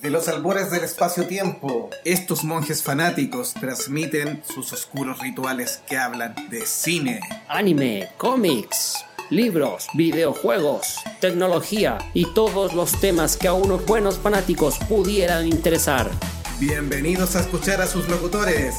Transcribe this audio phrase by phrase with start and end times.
[0.00, 6.64] De los albores del espacio-tiempo, estos monjes fanáticos transmiten sus oscuros rituales que hablan de
[6.64, 14.78] cine, anime, cómics, libros, videojuegos, tecnología y todos los temas que a unos buenos fanáticos
[14.88, 16.10] pudieran interesar.
[16.58, 18.76] Bienvenidos a escuchar a sus locutores,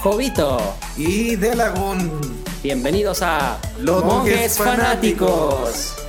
[0.00, 0.60] Jovito
[0.96, 2.08] y Delagun.
[2.62, 6.01] Bienvenidos a Los Monjes Fanáticos.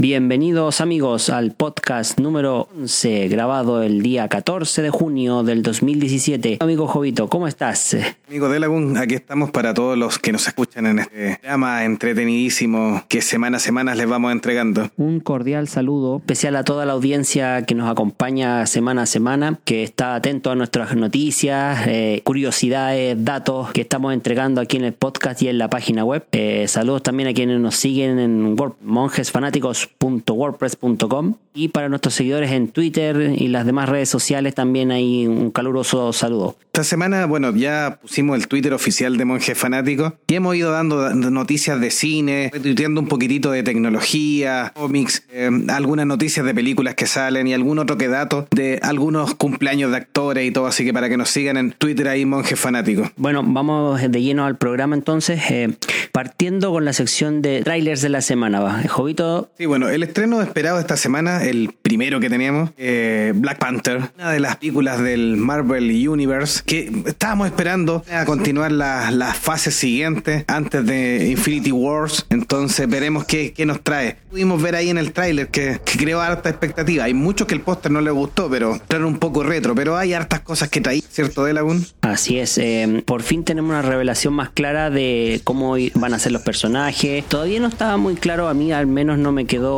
[0.00, 6.56] Bienvenidos amigos al podcast número 11, grabado el día 14 de junio del 2017.
[6.60, 7.98] Amigo Jovito, ¿cómo estás?
[8.26, 13.20] Amigo Delagun, aquí estamos para todos los que nos escuchan en este programa entretenidísimo que
[13.20, 14.88] semana a semana les vamos entregando.
[14.96, 19.82] Un cordial saludo especial a toda la audiencia que nos acompaña semana a semana, que
[19.82, 25.42] está atento a nuestras noticias, eh, curiosidades, datos que estamos entregando aquí en el podcast
[25.42, 26.24] y en la página web.
[26.32, 32.52] Eh, saludos también a quienes nos siguen en Monjes Fanáticos wordpress.com y para nuestros seguidores
[32.52, 36.56] en Twitter y las demás redes sociales también hay un caluroso saludo.
[36.66, 41.12] Esta semana, bueno, ya pusimos el Twitter oficial de Monjes Fanáticos y hemos ido dando
[41.12, 47.06] noticias de cine, retuiteando un poquitito de tecnología, cómics, eh, algunas noticias de películas que
[47.06, 50.92] salen y algún otro que dato de algunos cumpleaños de actores y todo, así que
[50.92, 53.10] para que nos sigan en Twitter ahí Monjes Fanáticos.
[53.16, 55.76] Bueno, vamos de lleno al programa entonces, eh,
[56.12, 58.60] partiendo con la sección de trailers de la semana.
[58.60, 58.82] ¿va?
[58.88, 59.50] Jovito.
[59.58, 64.32] Sí, bueno, el estreno esperado esta semana, el primero que teníamos, eh, Black Panther, una
[64.32, 70.44] de las películas del Marvel Universe que estábamos esperando a continuar las la fases siguientes
[70.46, 72.26] antes de Infinity Wars.
[72.30, 74.16] Entonces veremos qué, qué nos trae.
[74.30, 77.04] Pudimos ver ahí en el tráiler que, que, creó harta expectativa.
[77.04, 79.74] Hay muchos que el póster no le gustó, pero traen un poco retro.
[79.74, 81.84] Pero hay hartas cosas que traí, ¿cierto, Delagun?
[82.02, 82.58] Así es.
[82.58, 87.24] Eh, por fin tenemos una revelación más clara de cómo van a ser los personajes.
[87.26, 89.69] Todavía no estaba muy claro, a mí al menos no me quedó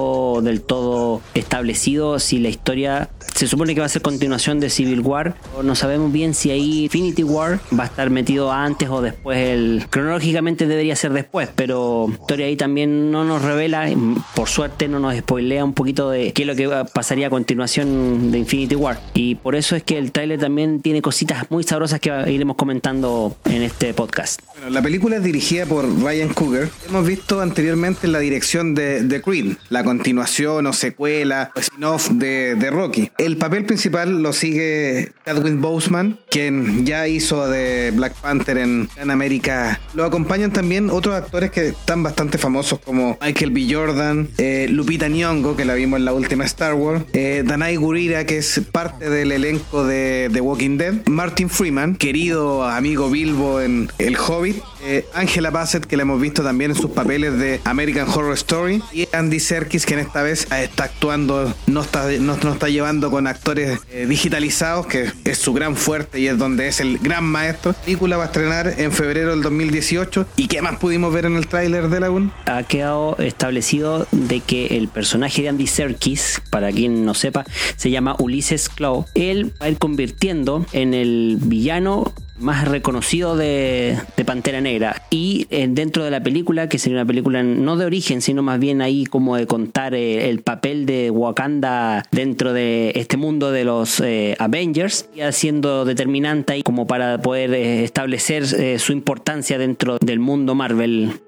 [0.43, 5.01] del todo establecido si la historia se supone que va a ser continuación de Civil
[5.01, 5.35] War.
[5.63, 9.39] No sabemos bien si ahí Infinity War va a estar metido antes o después.
[9.39, 9.87] El...
[9.91, 13.89] Cronológicamente debería ser después, pero la historia ahí también no nos revela,
[14.35, 18.31] por suerte no nos spoilea un poquito de qué es lo que pasaría a continuación
[18.31, 19.01] de Infinity War.
[19.15, 23.37] Y por eso es que el trailer también tiene cositas muy sabrosas que iremos comentando
[23.45, 24.41] en este podcast.
[24.69, 26.71] La película es dirigida por Ryan Coogler.
[26.89, 32.55] Hemos visto anteriormente la dirección de The Creed, la continuación o secuela o spin-off de,
[32.55, 33.11] de Rocky.
[33.19, 39.11] El papel principal lo sigue Chadwick Boseman, quien ya hizo de Black Panther en, en
[39.11, 39.81] América.
[39.95, 43.67] Lo acompañan también otros actores que están bastante famosos como Michael B.
[43.69, 48.27] Jordan, eh, Lupita Nyong'o, que la vimos en la última Star Wars, eh, Danai Gurira,
[48.27, 53.91] que es parte del elenco de The Walking Dead, Martin Freeman, querido amigo Bilbo en
[53.99, 54.52] El Hobbit,
[54.83, 58.83] eh, Angela Bassett, que la hemos visto también en sus papeles de American Horror Story,
[58.93, 63.11] y Andy Serkis, que en esta vez está actuando, no está, no, no está llevando
[63.11, 67.25] con actores eh, digitalizados, que es su gran fuerte y es donde es el gran
[67.25, 67.73] maestro.
[67.73, 70.27] La película va a estrenar en febrero del 2018.
[70.37, 72.33] ¿Y qué más pudimos ver en el tráiler de Lagoon?
[72.47, 77.45] Ha quedado establecido de que el personaje de Andy Serkis, para quien no sepa,
[77.77, 79.07] se llama Ulises Claw.
[79.15, 85.03] Él va a ir convirtiendo en el villano más reconocido de, de, Pantera Negra.
[85.11, 88.59] Y eh, dentro de la película, que sería una película no de origen, sino más
[88.59, 93.65] bien ahí como de contar eh, el papel de Wakanda dentro de este mundo de
[93.65, 98.47] los eh, Avengers, siendo determinante ahí como para poder eh, establecer
[98.79, 101.21] su importancia dentro del mundo Marvel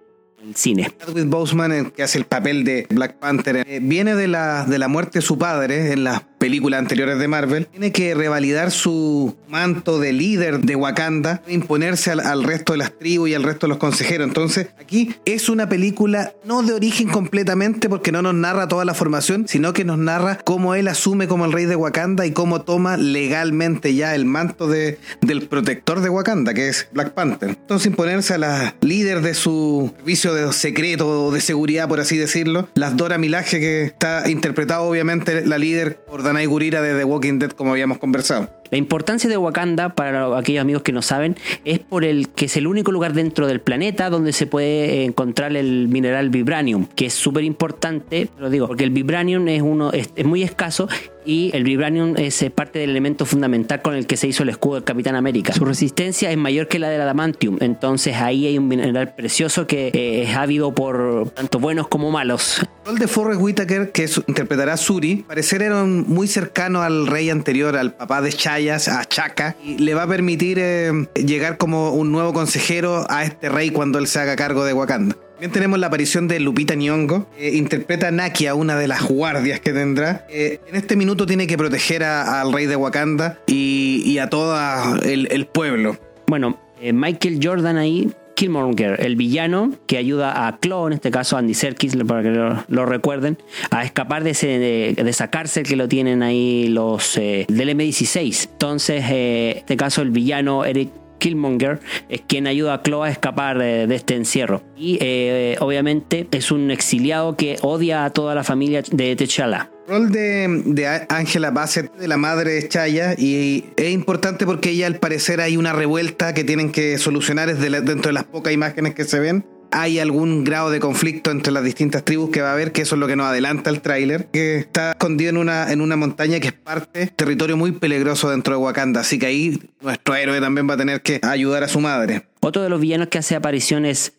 [0.44, 0.92] el cine.
[0.98, 5.20] Chadwick Boseman, que hace el papel de Black Panther, viene de la, de la muerte
[5.20, 7.66] de su padre en las películas anteriores de Marvel.
[7.68, 13.30] Tiene que revalidar su manto de líder de Wakanda, imponerse al, resto de las tribus
[13.30, 14.28] y al resto de los consejeros.
[14.28, 18.92] Entonces, aquí es una película no de origen completamente porque no nos narra toda la
[18.92, 22.60] formación, sino que nos narra cómo él asume como el rey de Wakanda y cómo
[22.60, 27.48] toma legalmente ya el manto de, del protector de Wakanda, que es Black Panther.
[27.48, 32.18] Entonces, imponerse a la líder de su servicio de secreto o de seguridad, por así
[32.18, 32.68] decirlo.
[32.74, 37.38] Las Dora Milaje, que está interpretado obviamente la líder por Danai Gurira de The Walking
[37.38, 38.50] Dead, como habíamos conversado.
[38.72, 42.56] La importancia de Wakanda, para aquellos amigos que no saben, es por el que es
[42.56, 47.14] el único lugar dentro del planeta donde se puede encontrar el mineral vibranium, que es
[47.14, 50.88] súper importante, lo digo, porque el vibranium es uno es, es muy escaso
[51.24, 54.74] y el vibranium es parte del elemento fundamental con el que se hizo el escudo
[54.74, 55.52] del Capitán América.
[55.52, 59.88] Su resistencia es mayor que la del adamantium, entonces ahí hay un mineral precioso que
[59.88, 62.62] eh, es ávido por tanto buenos como malos.
[62.86, 67.76] El de Forrest Whitaker, que interpretará a Suri, parecer era muy cercano al rey anterior,
[67.76, 72.12] al papá de Chayas, a Chaka, y le va a permitir eh, llegar como un
[72.12, 75.16] nuevo consejero a este rey cuando él se haga cargo de Wakanda.
[75.44, 79.60] También tenemos la aparición de Lupita Nyong'o, que interpreta a Nakia, una de las guardias
[79.60, 80.26] que tendrá.
[80.30, 84.30] Eh, en este minuto tiene que proteger a- al rey de Wakanda y, y a
[84.30, 84.56] todo
[85.02, 85.98] el, el pueblo.
[86.28, 91.36] Bueno, eh, Michael Jordan ahí, Killmonger, el villano que ayuda a Claw, en este caso
[91.36, 93.36] Andy Serkis, para que lo, lo recuerden,
[93.70, 97.68] a escapar de, ese, de, de esa cárcel que lo tienen ahí los eh, del
[97.68, 98.48] M16.
[98.50, 100.88] Entonces, eh, en este caso, el villano Eric
[101.18, 104.62] Killmonger es quien ayuda a Claw a escapar de, de este encierro.
[104.76, 109.70] Y eh, obviamente es un exiliado que odia a toda la familia de T'Challa.
[109.86, 114.70] El rol de, de Angela Bassett, de la madre de Chaya, y es importante porque
[114.70, 118.14] ella al parecer hay una revuelta que tienen que solucionar es de la- dentro de
[118.14, 119.44] las pocas imágenes que se ven.
[119.76, 122.94] Hay algún grado de conflicto entre las distintas tribus que va a haber, que eso
[122.94, 126.38] es lo que nos adelanta el tráiler, que está escondido en una, en una montaña
[126.38, 130.70] que es parte, territorio muy peligroso dentro de Wakanda, así que ahí nuestro héroe también
[130.70, 132.24] va a tener que ayudar a su madre.
[132.46, 134.12] Otro de los villanos que hace aparición es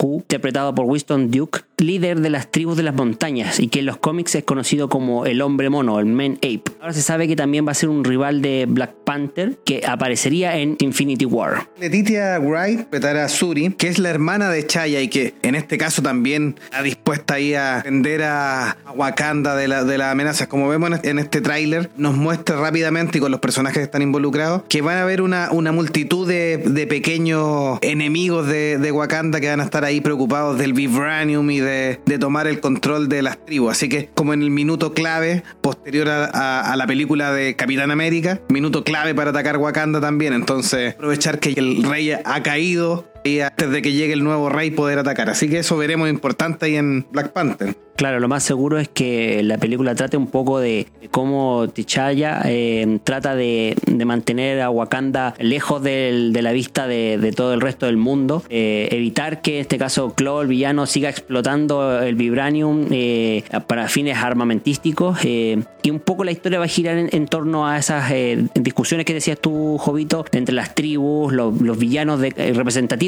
[0.00, 3.98] interpretado por Winston Duke, líder de las tribus de las montañas y que en los
[3.98, 6.62] cómics es conocido como el hombre mono, el Man Ape.
[6.80, 10.56] Ahora se sabe que también va a ser un rival de Black Panther que aparecería
[10.56, 11.68] en Infinity War.
[11.78, 13.28] Letitia Wright a
[13.76, 17.52] que es la hermana de Chaya y que en este caso también está dispuesta ahí
[17.52, 20.48] a defender a, Wakanda de, la, de las amenazas.
[20.48, 24.62] Como vemos en este, tráiler, nos muestra rápidamente y con los personajes que están involucrados
[24.70, 29.64] que van a haber una, multitud de pequeños enemigos de, de Wakanda que van a
[29.64, 33.72] estar ahí preocupados del Vibranium y de, de tomar el control de las tribus.
[33.72, 37.90] Así que como en el minuto clave posterior a, a- a la película de Capitán
[37.90, 40.32] América, minuto clave para atacar Wakanda también.
[40.32, 44.70] Entonces aprovechar que el rey ha caído y antes de que llegue el nuevo rey
[44.70, 45.28] poder atacar.
[45.30, 47.74] Así que eso veremos importante ahí en Black Panther.
[47.96, 52.98] Claro, lo más seguro es que la película trate un poco de, cómo T'Challa eh,
[53.04, 53.74] trata de,
[54.04, 59.40] mantener a Wakanda lejos de la vista de, todo el resto del mundo, eh, evitar
[59.40, 65.24] que en este caso Claw, el villano, siga explotando el vibranium eh, para fines armamentísticos
[65.24, 68.12] y un poco la historia va a girar en, en torno a esas
[68.54, 72.52] discusiones que decías tú, Jovito, entre las tribus, los, villanos de- eh,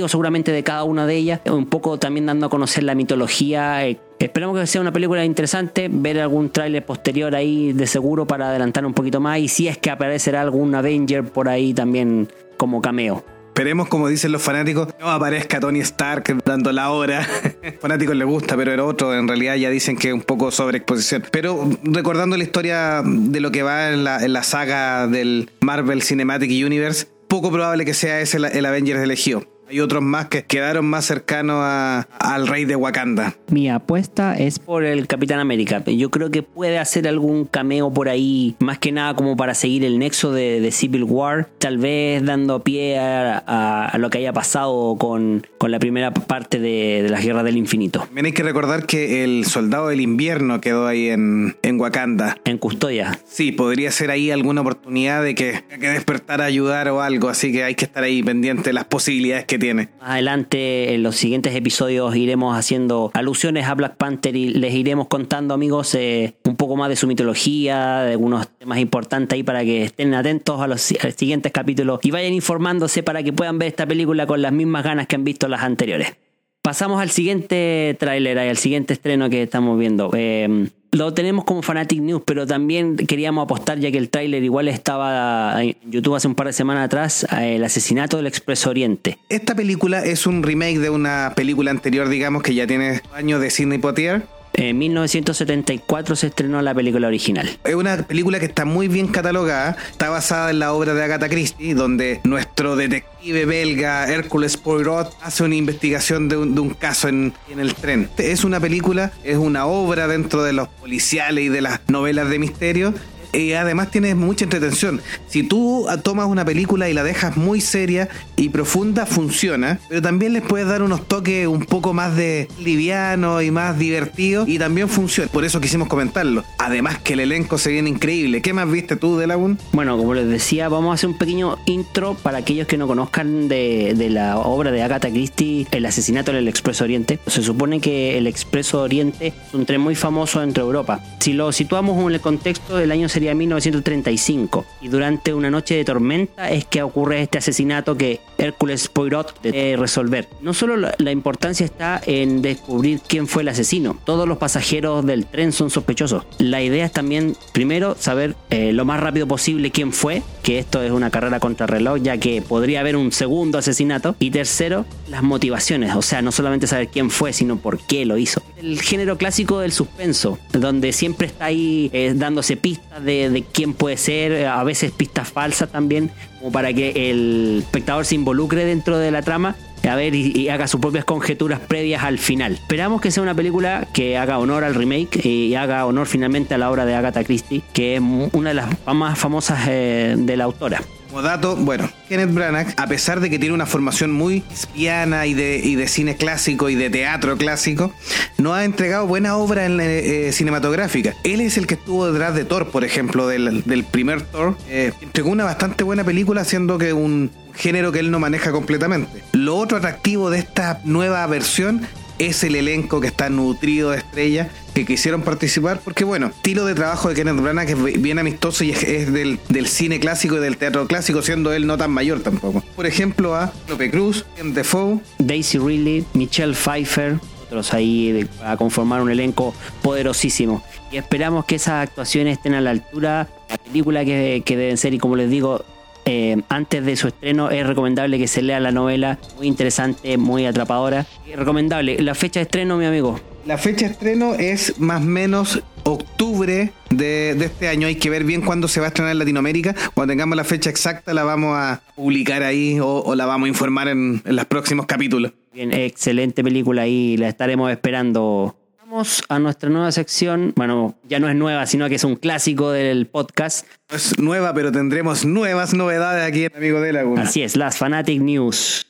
[0.09, 3.87] seguramente de cada una de ellas, un poco también dando a conocer la mitología.
[3.87, 8.49] eh, Esperamos que sea una película interesante, ver algún tráiler posterior ahí de seguro para
[8.49, 12.83] adelantar un poquito más y si es que aparecerá algún Avenger por ahí también como
[12.83, 13.25] cameo.
[13.59, 17.27] Esperemos, como dicen los fanáticos, no aparezca Tony Stark dando la hora.
[17.81, 21.25] fanáticos les gusta, pero el otro en realidad ya dicen que es un poco sobreexposición.
[21.33, 26.03] Pero recordando la historia de lo que va en la, en la saga del Marvel
[26.03, 29.45] Cinematic Universe, poco probable que sea ese el, el Avengers elegido.
[29.71, 33.35] Hay otros más que quedaron más cercanos a- al rey de Wakanda.
[33.51, 35.83] Mi apuesta es por el Capitán América.
[35.87, 39.85] Yo creo que puede hacer algún cameo por ahí, más que nada como para seguir
[39.85, 44.19] el nexo de, de Civil War, tal vez dando pie a, a- a lo que
[44.19, 48.01] haya pasado con, con la primera parte de, de las Guerras del Infinito.
[48.01, 52.39] También hay que recordar que el soldado del invierno quedó ahí en, en Wakanda.
[52.47, 53.19] En custodia.
[53.27, 57.53] Sí, podría ser ahí alguna oportunidad de que, que despertar a ayudar o algo, así
[57.53, 59.89] que hay que estar ahí pendiente de las posibilidades que tiene.
[60.01, 65.09] Más adelante, en los siguientes episodios, iremos haciendo alusiones a Black Panther y les iremos
[65.09, 69.65] contando, amigos, eh, un poco más de su mitología, de algunos temas importantes ahí para
[69.65, 73.87] que estén atentos a los siguientes capítulos y vayan informándose para que puedan ver esta
[73.87, 76.17] película con las mismas ganas que han visto las anteriores.
[76.63, 80.11] Pasamos al siguiente tráiler, al siguiente estreno que estamos viendo.
[80.15, 84.69] Eh, lo tenemos como Fanatic News, pero también queríamos apostar, ya que el tráiler igual
[84.69, 89.19] estaba en YouTube hace un par de semanas atrás, el asesinato del Expreso Oriente.
[89.29, 93.51] Esta película es un remake de una película anterior, digamos, que ya tiene años de
[93.51, 94.23] Sidney Poitier.
[94.59, 97.49] En 1974 se estrenó la película original.
[97.63, 101.29] Es una película que está muy bien catalogada, está basada en la obra de Agatha
[101.29, 107.07] Christie, donde nuestro detective belga Hércules Poirot hace una investigación de un, de un caso
[107.07, 108.11] en, en el tren.
[108.19, 112.41] Es una película, es una obra dentro de los policiales y de las novelas de
[112.41, 112.95] misterio.
[113.33, 115.01] Y además tiene mucha entretención.
[115.29, 119.79] Si tú tomas una película y la dejas muy seria y profunda, funciona.
[119.89, 124.45] Pero también les puedes dar unos toques un poco más de liviano y más divertido.
[124.47, 125.31] Y también funciona.
[125.31, 126.45] Por eso quisimos comentarlo.
[126.59, 128.43] Además que el elenco se viene increíble.
[128.43, 129.59] ¿Qué más viste tú de Lagoon?
[129.73, 133.49] Bueno, como les decía, vamos a hacer un pequeño intro para aquellos que no conozcan
[133.49, 137.19] de, de la obra de Agatha Christie, El asesinato del Expreso Oriente.
[137.27, 141.01] Se supone que el Expreso Oriente es un tren muy famoso dentro de Europa.
[141.21, 145.85] Si lo situamos en el contexto del año sería 1935 y durante una noche de
[145.85, 150.29] tormenta es que ocurre este asesinato que Hércules Poirot debe resolver.
[150.41, 155.05] No solo la, la importancia está en descubrir quién fue el asesino, todos los pasajeros
[155.05, 156.27] del tren son sospechosos.
[156.39, 160.81] La idea es también, primero, saber eh, lo más rápido posible quién fue, que esto
[160.81, 164.15] es una carrera contra reloj, ya que podría haber un segundo asesinato.
[164.21, 168.17] Y tercero, las motivaciones, o sea, no solamente saber quién fue, sino por qué lo
[168.17, 168.41] hizo.
[168.57, 173.75] El género clásico del suspenso, donde siempre está ahí eh, dándose pistas de, de quién
[173.75, 178.99] puede ser, a veces pistas falsas también, como para que el espectador se involucre dentro
[178.99, 179.57] de la trama
[179.89, 182.55] a ver y, haga sus propias conjeturas previas al final.
[182.55, 186.59] Esperamos que sea una película que haga honor al remake y haga honor finalmente a
[186.59, 190.45] la obra de Agatha Christie, que es una de las más famosas eh, de la
[190.45, 190.83] autora.
[191.09, 195.33] Como dato, bueno, Kenneth Branagh, a pesar de que tiene una formación muy espiana y
[195.33, 197.93] de, cine clásico y de teatro clásico,
[198.37, 201.15] no ha entregado buena obra en, eh, cinematográfica.
[201.25, 204.59] Él es el que estuvo detrás de Thor, por ejemplo, del, del primer Thor.
[204.69, 209.23] Eh, entregó una bastante buena película, siendo que un género que él no maneja completamente.
[209.33, 211.87] Lo otro atractivo de esta nueva versión
[212.19, 214.49] es el elenco que está nutrido de estrellas
[214.79, 218.63] que quisieron participar, porque bueno, estilo de trabajo de Kenneth Branagh que es bien amistoso
[218.63, 222.63] y es, del, cine clásico y del teatro clásico, siendo él no tan mayor tampoco.
[222.77, 229.01] Por ejemplo, a Lope Cruz, Ken Defoe, Daisy Ridley, Michelle Pfeiffer, otros ahí a conformar
[229.01, 230.63] un elenco poderosísimo.
[230.93, 234.95] Y esperamos que esas actuaciones estén a la altura, la película que, que deben ser,
[234.95, 235.65] y como les digo,
[236.05, 240.47] eh, antes de su estreno es recomendable que se lea la novela, muy interesante, muy
[240.47, 241.05] atrapadora.
[241.35, 242.01] recomendable.
[242.01, 243.21] La fecha de estreno, mi amigo.
[243.49, 247.87] La fecha de estreno es más o menos octubre de, este año.
[247.87, 249.75] Hay que ver bien cuándo se va a estrenar en Latinoamérica.
[249.95, 253.89] Cuando tengamos la fecha exacta la vamos a publicar ahí o, la vamos a informar
[253.89, 255.33] en, en los próximos capítulos.
[255.51, 260.53] Bien, excelente película y la estaremos esperando Vamos a nuestra nueva sección.
[260.55, 263.67] Bueno, ya no es nueva, sino que es un clásico del podcast.
[263.89, 267.23] No es nueva, pero tendremos nuevas novedades aquí en Amigo de Laguna.
[267.23, 268.85] Así es, las Fanatic News.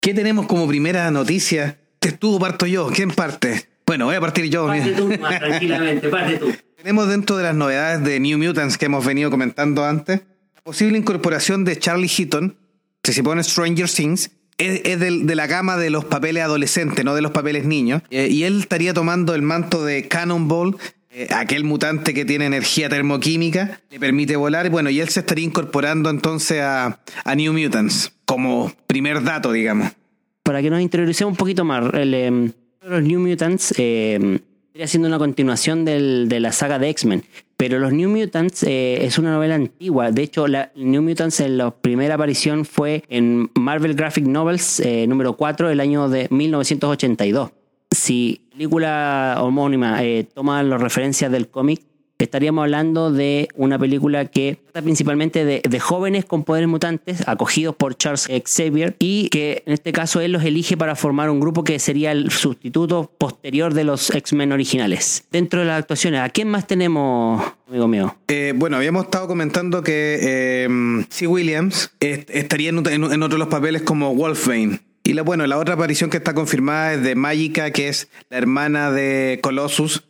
[0.00, 1.78] ¿Qué tenemos como primera noticia?
[1.98, 2.88] Te estuvo parto yo.
[2.88, 3.68] ¿Quién parte?
[3.86, 4.66] Bueno, voy a partir yo.
[4.66, 6.52] Parte tú, tranquilamente, parte tú.
[6.76, 10.22] Tenemos dentro de las novedades de New Mutants que hemos venido comentando antes
[10.66, 12.56] posible incorporación de Charlie Heaton,
[13.04, 17.30] se pone Stranger Things, es, de la gama de los papeles adolescentes, no de los
[17.30, 18.02] papeles niños.
[18.10, 20.76] Eh, y él estaría tomando el manto de Cannonball,
[21.18, 24.68] eh, aquel mutante que tiene energía termoquímica, que permite volar.
[24.68, 27.00] Bueno, y él se estaría incorporando entonces a,
[27.34, 29.92] New Mutants, como primer dato, digamos.
[30.42, 35.08] Para que nos interioricemos un poquito más, el, em, los New Mutants eh, estaría siendo
[35.08, 37.24] una continuación de la saga de X-Men.
[37.56, 40.10] Pero los New Mutants eh, es una novela antigua.
[40.10, 45.06] De hecho, la New Mutants en la primera aparición fue en Marvel Graphic Novels eh,
[45.06, 47.50] número 4 del año de 1982.
[47.90, 51.82] Si película homónima eh, toma las referencias del cómic,
[52.18, 57.96] estaríamos hablando de una película que trata principalmente de, jóvenes con poderes mutantes acogidos por
[57.96, 61.78] Charles Xavier y que en este caso él los elige para formar un grupo que
[61.78, 65.24] sería el sustituto posterior de los X-Men originales.
[65.30, 68.16] Dentro de las actuaciones, ¿a quién más tenemos, amigo mío?
[68.28, 71.26] Eh, bueno, habíamos estado comentando que eh, C.
[71.26, 72.78] Williams estaría en,
[73.22, 74.80] otro de los papeles como Wolfbane.
[75.06, 78.38] Y la, bueno, la otra aparición que está confirmada es de Magica, que es la
[78.38, 80.02] hermana de Colossus,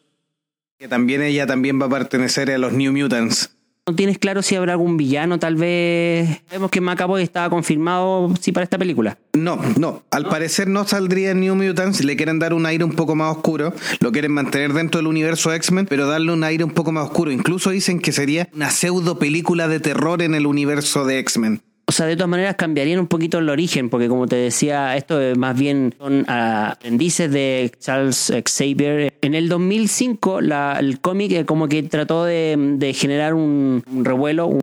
[0.79, 3.55] que también ella también va a pertenecer a los New Mutants.
[3.87, 5.38] ¿No tienes claro si habrá algún villano?
[5.38, 6.41] Tal vez.
[6.50, 9.19] Vemos que Macaboy estaba confirmado sí para esta película.
[9.35, 10.03] No, no.
[10.11, 12.03] Al parecer no saldría en New Mutants.
[12.03, 13.75] Le quieren dar un aire un poco más oscuro.
[14.00, 17.31] Lo quieren mantener dentro del universo X-Men, pero darle un aire un poco más oscuro.
[17.31, 21.61] Incluso dicen que sería una pseudo película de terror en el universo de X-Men.
[21.88, 25.21] O sea, de todas maneras cambiarían un poquito el origen, porque como te decía, esto
[25.37, 29.14] más bien son aprendices de Charles Xavier.
[29.21, 34.59] En el 2005, la, el cómic eh, como que trató de, generar un, revuelo.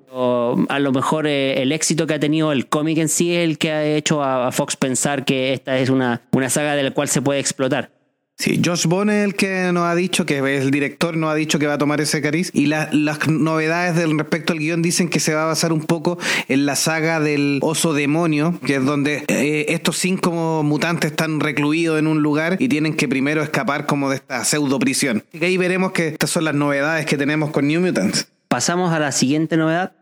[0.68, 3.58] a lo mejor eh, el éxito que ha tenido el cómic en sí es el
[3.58, 7.08] que ha hecho a, Fox pensar que esta es una, una saga de la cual
[7.08, 7.90] se puede explotar.
[8.36, 11.68] Sí, Josh Bone el que nos ha dicho, que el director, nos ha dicho que
[11.68, 12.50] va a tomar ese cariz.
[12.54, 16.18] Y las novedades del respecto al guion dicen que se va a basar un poco
[16.48, 22.00] en la saga del oso demonio, que es donde eh, estos cinco mutantes están recluidos
[22.00, 25.24] en un lugar y tienen que primero escapar como de esta pseudo prisión.
[25.32, 28.28] Y ahí veremos que estas son las novedades que tenemos con New Mutants.
[28.48, 29.94] Pasamos a la siguiente novedad.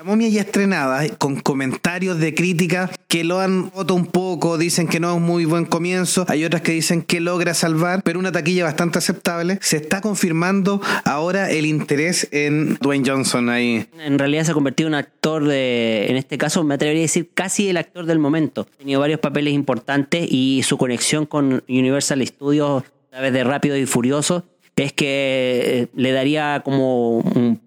[0.00, 4.88] La momia ya estrenada, con comentarios de crítica que lo han roto un poco, dicen
[4.88, 8.32] que no es muy buen comienzo, hay otras que dicen que logra salvar, pero una
[8.32, 9.58] taquilla bastante aceptable.
[9.60, 13.88] Se está confirmando ahora el interés en Dwayne Johnson ahí.
[14.02, 17.04] En realidad se ha convertido en un actor de, en este caso me atrevería a
[17.04, 18.68] decir casi el actor del momento.
[18.76, 23.76] Ha tenido varios papeles importantes y su conexión con Universal Studios a través de Rápido
[23.76, 24.46] y Furioso
[24.80, 27.60] es que eh, le daría como un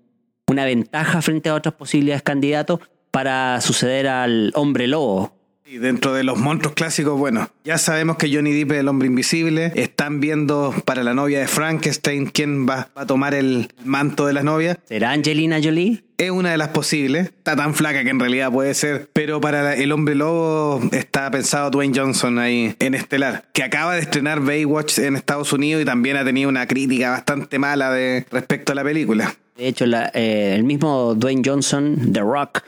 [0.53, 2.79] una ventaja frente a otros posibles candidatos
[3.11, 5.33] para suceder al hombre lobo.
[5.65, 9.07] Y dentro de los monstruos clásicos, bueno, ya sabemos que Johnny Depp es el hombre
[9.07, 9.71] invisible.
[9.75, 14.33] Están viendo para la novia de Frankenstein quién va, va a tomar el manto de
[14.33, 14.77] la novia.
[14.87, 16.03] ¿Será Angelina Jolie?
[16.17, 17.27] Es una de las posibles.
[17.27, 19.09] Está tan flaca que en realidad puede ser.
[19.13, 23.45] Pero para el hombre lobo está pensado Dwayne Johnson ahí en Estelar.
[23.53, 27.57] Que acaba de estrenar Baywatch en Estados Unidos y también ha tenido una crítica bastante
[27.57, 29.33] mala de respecto a la película.
[29.55, 32.63] De hecho, la, eh, el mismo Dwayne Johnson, The Rock,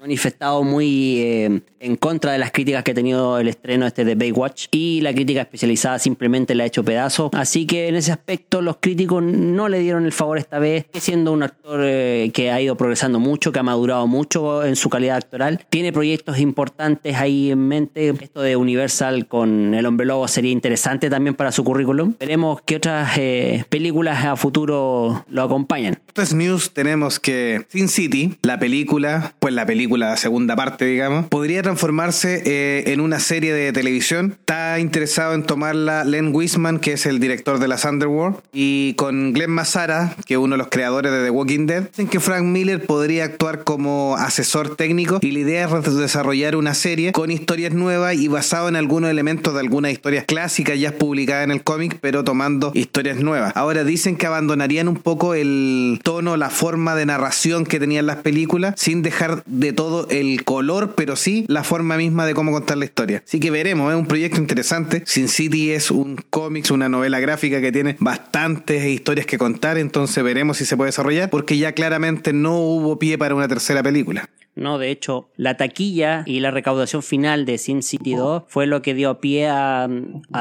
[0.00, 4.14] manifestado muy eh, en contra de las críticas que ha tenido el estreno este de
[4.14, 7.30] Baywatch y la crítica especializada simplemente la ha hecho pedazo.
[7.32, 11.32] Así que en ese aspecto los críticos no le dieron el favor esta vez, siendo
[11.32, 15.18] un actor eh, que ha ido progresando mucho, que ha madurado mucho en su calidad
[15.18, 15.64] actoral.
[15.70, 18.08] Tiene proyectos importantes ahí en mente.
[18.20, 22.14] Esto de Universal con El Hombre Lobo sería interesante también para su currículum.
[22.18, 25.98] Veremos qué otras eh, películas a futuro lo acompañan.
[26.10, 31.26] Otras news tenemos que Sin City, la película, pues la película, la segunda parte, digamos,
[31.26, 34.36] podría transformarse eh, en una serie de televisión.
[34.40, 39.32] Está interesado en tomarla Len Wiseman, que es el director de las Underworld, y con
[39.32, 41.88] Glenn Massara, que es uno de los creadores de The Walking Dead.
[41.90, 46.74] Dicen que Frank Miller podría actuar como asesor técnico y la idea es desarrollar una
[46.74, 51.44] serie con historias nuevas y basado en algunos elementos de algunas historias clásicas ya publicadas
[51.44, 53.52] en el cómic, pero tomando historias nuevas.
[53.56, 58.16] Ahora dicen que abandonarían un poco el tono, la forma de narración que tenían las
[58.16, 62.78] películas, sin dejar de todo el color, pero sí la forma misma de cómo contar
[62.78, 63.22] la historia.
[63.26, 65.02] Así que veremos, es un proyecto interesante.
[65.06, 70.22] Sin City es un cómics, una novela gráfica que tiene bastantes historias que contar, entonces
[70.22, 74.28] veremos si se puede desarrollar, porque ya claramente no hubo pie para una tercera película.
[74.54, 78.82] No, de hecho, la taquilla y la recaudación final de Sin City 2 fue lo
[78.82, 79.88] que dio pie a,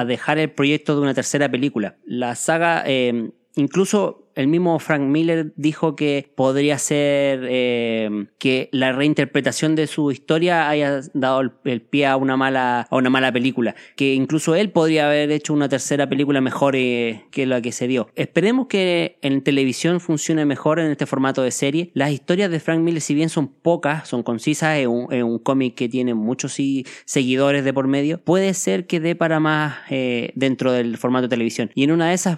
[0.08, 1.98] dejar el proyecto de una tercera película.
[2.04, 8.92] La saga, eh, incluso el mismo Frank Miller dijo que podría ser eh, que la
[8.92, 13.76] reinterpretación de su historia haya dado el, pie a una mala a una mala película
[13.96, 17.88] que incluso él podría haber hecho una tercera película mejor eh, que la que se
[17.88, 18.10] dio.
[18.16, 21.92] Esperemos que en televisión funcione mejor en este formato de serie.
[21.94, 25.76] Las historias de Frank Miller si bien son pocas son concisas es un, un cómic
[25.76, 26.58] que tiene muchos
[27.06, 31.30] seguidores de por medio puede ser que dé para más eh, dentro del formato de
[31.30, 31.72] televisión.
[31.74, 32.38] Y en una de esas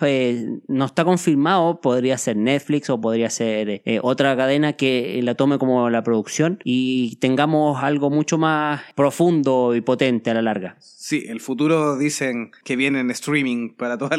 [0.67, 5.57] no está confirmado podría ser Netflix o podría ser eh, otra cadena que la tome
[5.57, 10.77] como la producción y tengamos algo mucho más profundo y potente a la larga.
[10.79, 14.11] Sí, el futuro dicen que viene en streaming para todos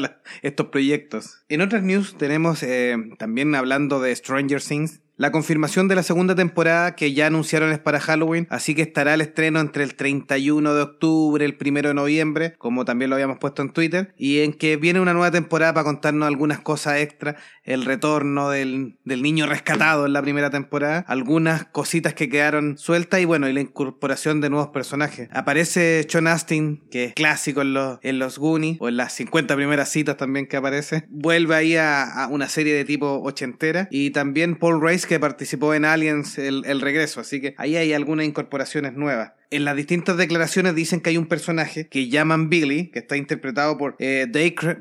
[0.43, 1.45] estos proyectos.
[1.49, 6.35] En otras news tenemos eh, también hablando de Stranger Things, la confirmación de la segunda
[6.35, 10.73] temporada que ya anunciaron es para Halloween, así que estará el estreno entre el 31
[10.73, 14.55] de octubre, el 1 de noviembre, como también lo habíamos puesto en Twitter, y en
[14.55, 19.45] que viene una nueva temporada para contarnos algunas cosas extra, el retorno del, del niño
[19.47, 24.41] rescatado en la primera temporada, algunas cositas que quedaron sueltas y bueno, y la incorporación
[24.41, 25.29] de nuevos personajes.
[25.35, 29.55] Aparece Sean Astin, que es clásico en los, en los Goonies, o en las 50
[29.55, 34.13] primeras citas también que aparece, vuelve ahí a, a una serie de tipo ochentera, y
[34.13, 38.25] también Paul Rice que participó en Aliens el, el, regreso, así que ahí hay algunas
[38.27, 39.33] incorporaciones nuevas.
[39.51, 43.77] En las distintas declaraciones dicen que hay un personaje que llaman Billy, que está interpretado
[43.77, 44.29] por eh,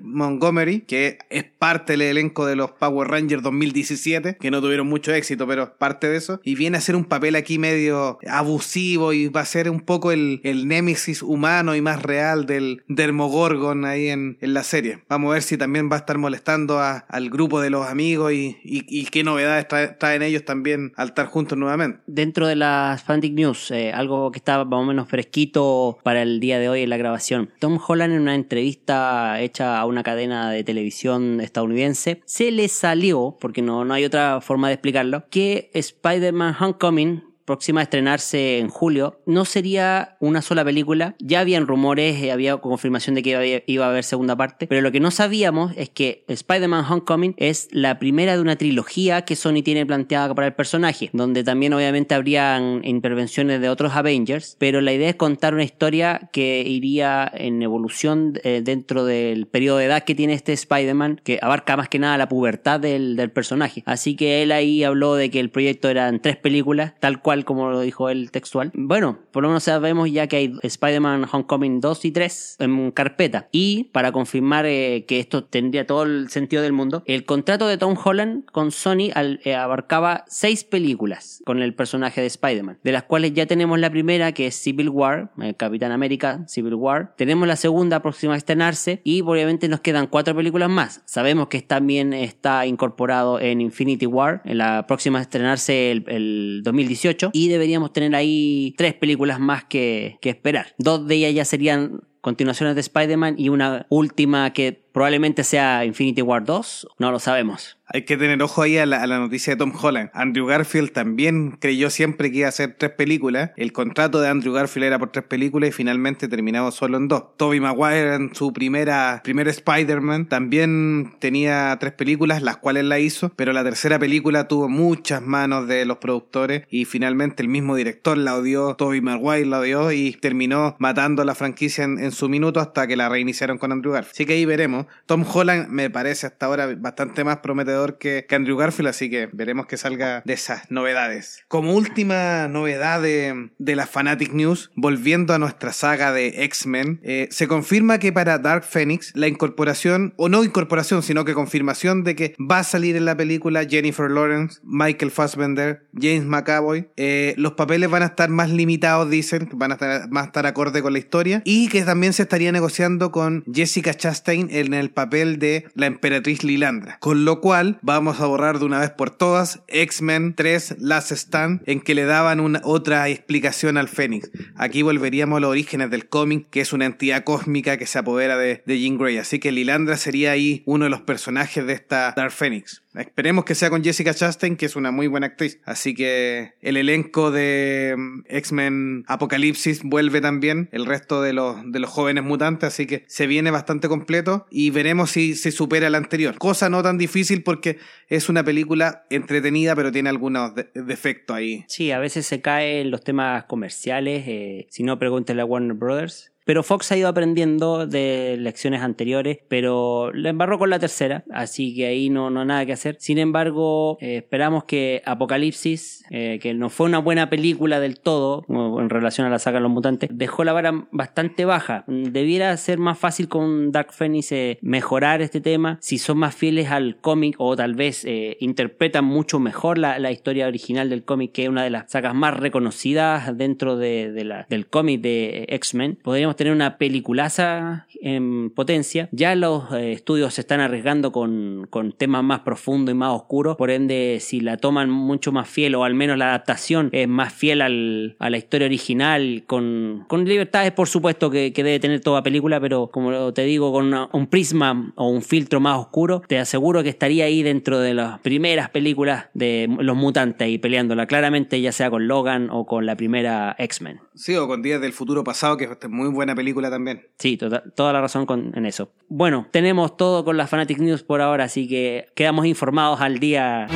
[0.01, 5.11] Montgomery, que es parte del elenco de los Power Rangers 2017, que no tuvieron mucho
[5.11, 9.27] éxito, pero parte de eso, y viene a hacer un papel aquí medio abusivo y
[9.27, 14.09] va a ser un poco el, el némesis humano y más real del Dermogorgon ahí
[14.09, 15.03] en, en, la serie.
[15.09, 18.33] Vamos a ver si también va a estar molestando a, al grupo de los amigos
[18.33, 21.99] y, y, qué novedades trae, traen ellos también al estar juntos nuevamente.
[22.05, 26.59] Dentro de las Fantic News, eh, algo que más o menos fresquito para el día
[26.59, 27.49] de hoy en la grabación.
[27.59, 33.37] Tom Holland en una entrevista hecha a una cadena de televisión estadounidense se le salió,
[33.39, 38.69] porque no, no hay otra forma de explicarlo, que Spider-Man Homecoming próxima a estrenarse en
[38.69, 41.15] julio, no sería una sola película.
[41.17, 44.91] Ya habían rumores, eh, había confirmación de que iba a haber segunda parte, pero lo
[44.91, 49.63] que no sabíamos es que Spider-Man Homecoming es la primera de una trilogía que Sony
[49.63, 54.93] tiene planteada para el personaje, donde también obviamente habrían intervenciones de otros Avengers, pero la
[54.93, 60.03] idea es contar una historia que iría en evolución eh, dentro del periodo de edad
[60.03, 63.81] que tiene este Spider-Man, que abarca más que nada la pubertad del, del personaje.
[63.87, 67.69] Así que él ahí habló de que el proyecto eran tres películas, tal cual como
[67.69, 68.71] lo dijo él textual.
[68.73, 73.47] Bueno, por lo menos sabemos ya que hay Spider-Man Homecoming 2 y 3 en carpeta.
[73.51, 77.77] Y para confirmar eh, que esto tendría todo el sentido del mundo, el contrato de
[77.77, 82.91] Tom Holland con Sony al, eh, abarcaba seis películas con el personaje de Spider-Man, de
[82.91, 87.13] las cuales ya tenemos la primera que es Civil War, el Capitán América Civil War.
[87.17, 91.01] Tenemos la segunda próxima a estrenarse y obviamente nos quedan cuatro películas más.
[91.05, 96.61] Sabemos que también está incorporado en Infinity War, en la próxima a estrenarse el, el
[96.63, 100.73] 2018 2018 y deberíamos tener ahí tres películas más que, que esperar.
[100.77, 106.21] Dos de ellas ya serían continuaciones de Spider-Man y una última que probablemente sea Infinity
[106.21, 107.77] War 2, no lo sabemos.
[107.91, 110.11] Hay que tener ojo ahí a la, noticia de Tom Holland.
[110.13, 113.49] Andrew Garfield también creyó siempre que iba a hacer tres películas.
[113.57, 117.35] El contrato de Andrew Garfield era por tres películas y finalmente terminamos solo en dos.
[117.37, 123.29] Tobey Maguire en su primera, primer Spider-Man también tenía tres películas, las cuales la hizo,
[123.35, 128.19] pero la tercera película tuvo muchas manos de los productores y finalmente el mismo director
[128.19, 132.59] la odió, Tobey Maguire la odió y terminó matando la franquicia en, en su minuto
[132.59, 134.13] hasta que la reiniciaron con Andrew Garfield.
[134.13, 134.85] Así que ahí veremos.
[135.05, 139.65] Tom Holland me parece hasta ahora bastante más prometedor que, Andrew Garfield, así que veremos
[139.65, 141.43] que salga de esas novedades.
[141.47, 147.47] Como última novedad de, la Fanatic News, volviendo a nuestra saga de X-Men, eh, se
[147.47, 152.35] confirma que para Dark Phoenix la incorporación, o no incorporación, sino que confirmación de que
[152.39, 157.89] va a salir en la película Jennifer Lawrence, Michael Fassbender, James McAvoy, eh, los papeles
[157.89, 161.41] van a estar más limitados, dicen, van a estar, más estar acorde con la historia,
[161.45, 166.43] y que también se estaría negociando con Jessica Chastain en el papel de la emperatriz
[166.43, 171.11] Lilandra, con lo cual vamos a borrar de una vez por todas X-Men 3 Last
[171.11, 174.31] Stand, en que le daban una, otra explicación al Fénix.
[174.55, 178.37] Aquí volveríamos a los orígenes del cómic, que es una entidad cósmica que se apodera
[178.37, 179.17] de, Jean Grey.
[179.17, 182.81] Así que Lilandra sería ahí uno de los personajes de esta Dark Phoenix.
[182.95, 185.59] Esperemos que sea con Jessica Chastain, que es una muy buena actriz.
[185.63, 192.23] Así que el elenco de mm, X-Men Apocalipsis vuelve también, el resto de los jóvenes
[192.23, 196.37] mutantes, así que se viene bastante completo y veremos si se supera el anterior.
[196.37, 201.65] Cosa no tan difícil porque es una película entretenida, pero tiene algunos defectos ahí.
[201.67, 204.23] Sí, a veces se cae en los temas comerciales.
[204.27, 206.31] Eh, si no, pregúntele a Warner Brothers.
[206.49, 211.75] Pero Fox ha ido aprendiendo de lecciones anteriores, pero le embarró con la tercera, así
[211.75, 212.95] que ahí no, no nada que hacer.
[212.97, 218.47] Sin embargo, eh, esperamos que Apocalipsis, eh, que no fue una buena película del todo
[218.49, 221.83] en relación a la saga de los mutantes, dejó la vara bastante baja.
[221.85, 226.71] Debiera ser más fácil con Dark Phoenix eh, mejorar este tema, si son más fieles
[226.71, 228.07] al cómic o tal vez
[228.39, 232.15] interpretan mucho mejor la, la, historia original del cómic, que es una de las sagas
[232.15, 235.99] más reconocidas dentro de, de la, del cómic de X-Men.
[236.01, 239.09] Podríamos tener una peliculaza en potencia.
[239.11, 243.57] Ya los eh, estudios se están arriesgando con, con temas más profundos y más oscuros.
[243.57, 247.33] Por ende, si la toman mucho más fiel, o al menos la adaptación es más
[247.33, 252.23] fiel al, a la historia original, con, con libertades, por supuesto, que, debe tener toda
[252.23, 256.83] película, pero como te digo, con un prisma o un filtro más oscuro, te aseguro
[256.83, 261.73] que estaría ahí dentro de las primeras películas de los mutantes y peleándola claramente, ya
[261.73, 263.99] sea con Logan o con la primera X-Men.
[264.19, 267.07] Sí, o con Días del Futuro Pasado, que es muy buena película también.
[267.19, 268.91] Sí, toda, toda la razón con, en eso.
[269.07, 273.67] Bueno, tenemos todo con las Fanatic News por ahora, así que quedamos informados al día.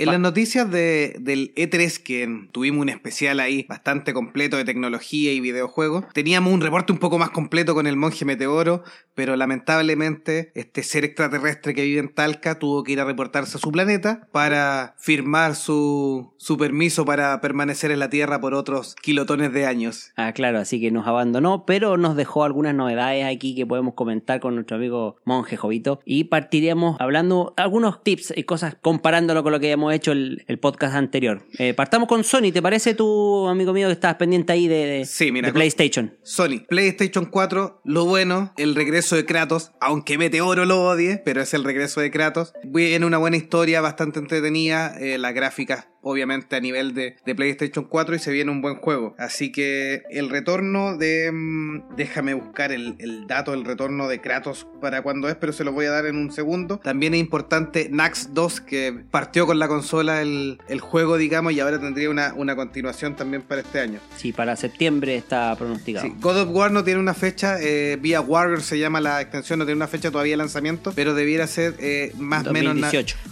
[0.00, 5.30] En las noticias de, del E3, que tuvimos un especial ahí bastante completo de tecnología
[5.30, 8.82] y videojuegos, teníamos un reporte un poco más completo con el monje Meteoro,
[9.14, 13.60] pero lamentablemente este ser extraterrestre que vive en Talca tuvo que ir a reportarse a
[13.60, 19.52] su planeta para firmar su, su permiso para permanecer en la Tierra por otros kilotones
[19.52, 20.12] de años.
[20.16, 24.40] Ah, claro, así que nos abandonó, pero nos dejó algunas novedades aquí que podemos comentar
[24.40, 29.60] con nuestro amigo monje Jovito y partiremos hablando algunos tips y cosas comparándolo con lo
[29.60, 31.42] que hemos hecho el, podcast anterior.
[31.58, 35.06] Eh, partamos con Sony, ¿te parece tu amigo mío que estabas pendiente ahí de,
[35.52, 36.16] PlayStation?
[36.22, 41.54] Sony, PlayStation 4, lo bueno, el regreso de Kratos, aunque Meteoro lo odie, pero es
[41.54, 42.52] el regreso de Kratos.
[42.64, 48.16] Viene una buena historia, bastante entretenida, eh, las gráficas obviamente a nivel de, PlayStation 4
[48.16, 49.14] y se viene un buen juego.
[49.18, 51.30] Así que el retorno de...
[51.32, 55.72] Mm, déjame buscar el, dato del retorno de Kratos para cuando es, pero se lo
[55.72, 56.78] voy a dar en un segundo.
[56.78, 61.78] También es importante Nax 2 que partió con la consola el, juego, digamos, y ahora
[61.78, 64.00] tendría una, una, continuación también para este año.
[64.16, 66.08] Sí, para septiembre está pronosticado.
[66.20, 69.66] God of War no tiene una fecha, eh, Via Warrior se llama la extensión, no
[69.66, 72.76] tiene una fecha todavía de lanzamiento, pero debiera ser eh, más o menos...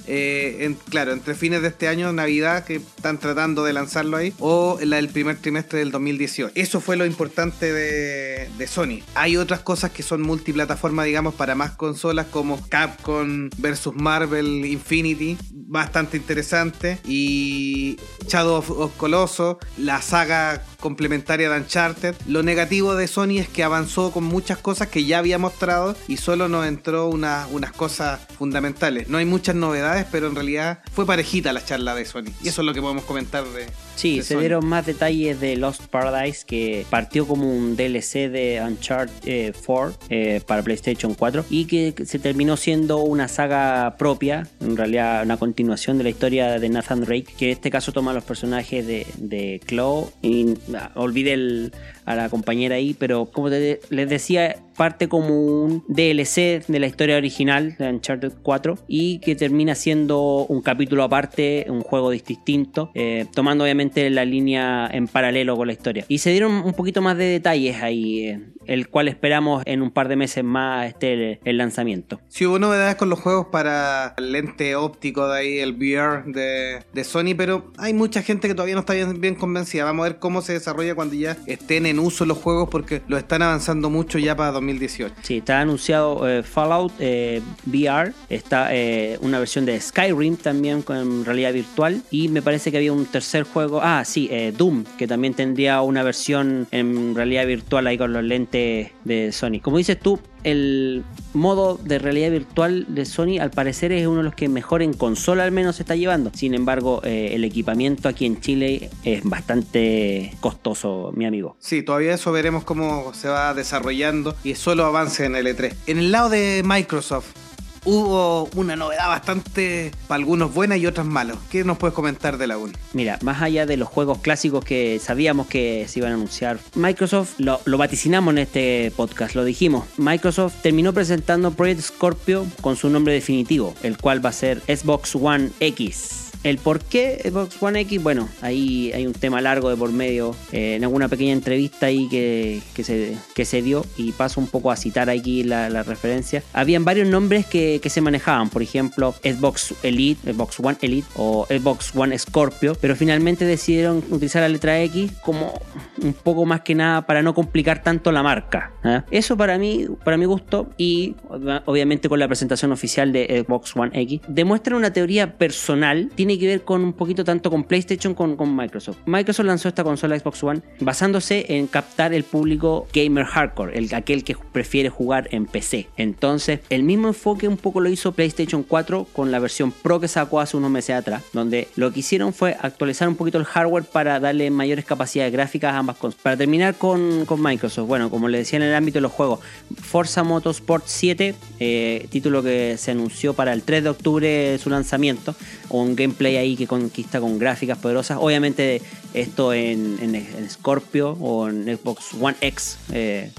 [0.07, 4.79] Eh, claro, entre fines de este año, Navidad que están tratando de lanzarlo ahí, o
[4.83, 6.53] la del primer trimestre del 2018.
[6.55, 9.01] Eso fue lo importante de, Sony.
[9.15, 15.39] Hay otras cosas que son multiplataforma, digamos, para más consolas, como Capcom versus Marvel Infinity,
[15.53, 22.15] bastante interesante, y Shadow of, Colossus, la saga complementaria de Uncharted.
[22.27, 26.19] Lo negativo de Sony es que avanzó con muchas cosas que ya había mostrado y
[26.19, 29.09] solo nos entró unas cosas fundamentales.
[29.09, 32.33] No hay muchas novedades, pero en realidad fue parejita la charla de Sony.
[32.49, 33.67] Eso es lo que podemos comentar de,
[33.99, 39.57] Sí, se dieron más detalles de Lost Paradise que partió como un DLC de Uncharted
[39.67, 44.77] 4 eh, eh, para PlayStation 4 y que se terminó siendo una saga propia, en
[44.77, 48.23] realidad una continuación de la historia de Nathan Drake, que en este caso toma los
[48.23, 51.73] personajes de, de Chloe y ah, olvidé
[52.09, 57.17] a la compañera ahí, pero como les decía, parte como un DLC de la historia
[57.19, 63.27] original de Uncharted 4 y que termina siendo un capítulo aparte, un juego distinto, eh,
[63.35, 66.07] tomando obviamente la línea en paralelo con la historia.
[66.09, 68.29] Y se dieron un poquito más de detalles ahí.
[68.29, 72.21] Eh, el cual esperamos en un par de meses más esté el, lanzamiento.
[72.29, 77.05] Si hubo novedades con los juegos para el lente óptico de ahí, el VR de,
[77.05, 79.85] Sony, pero hay mucha gente que todavía no está bien, convencida.
[79.85, 83.17] Vamos a ver cómo se desarrolla cuando ya estén en uso los juegos porque lo
[83.17, 85.15] están avanzando mucho ya para 2018.
[85.23, 91.25] Sí, está anunciado eh, Fallout eh, VR, está eh, una versión de Skyrim también con
[91.25, 95.33] realidad virtual y me parece que había un tercer juego, ah sí, Doom, que también
[95.33, 98.58] tendría una versión en realidad virtual ahí con los lentes
[99.05, 99.61] de, Sony.
[99.61, 104.23] Como dices tú, el modo de realidad virtual de Sony al parecer es uno de
[104.25, 106.31] los que mejor en consola al menos se está llevando.
[106.35, 111.57] Sin embargo, eh, el equipamiento aquí en Chile es bastante costoso, mi amigo.
[111.59, 115.75] Sí, todavía eso veremos cómo se va desarrollando y solo avance en el E3.
[115.87, 117.48] En el lado de Microsoft,
[117.89, 121.39] hubo una novedad bastante, para algunos buena y otras malas.
[121.51, 122.73] ¿Qué nos puedes comentar de la UN?
[122.93, 127.35] Mira, más allá de los juegos clásicos que sabíamos que se iban a anunciar, Microsoft
[127.39, 129.87] lo, lo vaticinamos en este podcast, lo dijimos.
[129.97, 135.17] Microsoft terminó presentando Project Scorpio con su nombre definitivo, el cual va a ser Xbox
[135.17, 136.28] One X.
[136.43, 140.35] El por qué Xbox One X, bueno, ahí hay un tema largo de por medio.
[140.53, 144.71] Eh, en alguna pequeña entrevista ahí que, se, que se dio, y paso un poco
[144.71, 146.43] a citar aquí la, referencia.
[146.53, 151.93] Habían varios nombres que, se manejaban, por ejemplo, Xbox Elite, Xbox One Elite o Xbox
[151.95, 155.59] One Scorpio, pero finalmente decidieron utilizar la letra X como
[156.03, 158.73] un poco más que nada para no complicar tanto la marca.
[158.85, 159.01] ¿eh?
[159.11, 161.17] Eso para mí, para mi gusto, y
[161.65, 166.49] obviamente con la presentación oficial de Xbox One X, demuestra una teoría personal tiene que
[166.49, 168.99] ver con un poquito tanto con PlayStation como con Microsoft.
[169.07, 174.25] Microsoft lanzó esta consola Xbox One basándose en captar el público gamer hardcore, el, aquel
[174.25, 175.89] que prefiere jugar en PC.
[175.97, 180.09] Entonces, el mismo enfoque un poco lo hizo PlayStation 4 con la versión Pro que
[180.09, 183.85] sacó hace unos meses atrás, donde lo que hicieron fue actualizar un poquito el hardware
[183.85, 186.23] para darle mayores capacidades gráficas a ambas consolas.
[186.23, 189.41] Para terminar con, Microsoft, bueno, como le decía en el ámbito de los juegos,
[189.81, 195.35] Forza Motorsport 7, eh, título que se anunció para el 3 de octubre su lanzamiento,
[195.69, 198.19] un gameplay play ahí que conquista con gráficas poderosas.
[198.21, 198.83] Obviamente
[199.15, 203.31] esto en, en, Scorpio o en Xbox One X eh,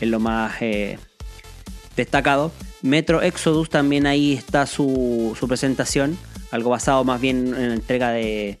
[0.00, 0.98] es lo más eh,
[1.96, 2.52] destacado.
[2.82, 6.18] Metro Exodus también ahí está su, su, presentación,
[6.50, 8.60] algo basado más bien en la entrega de,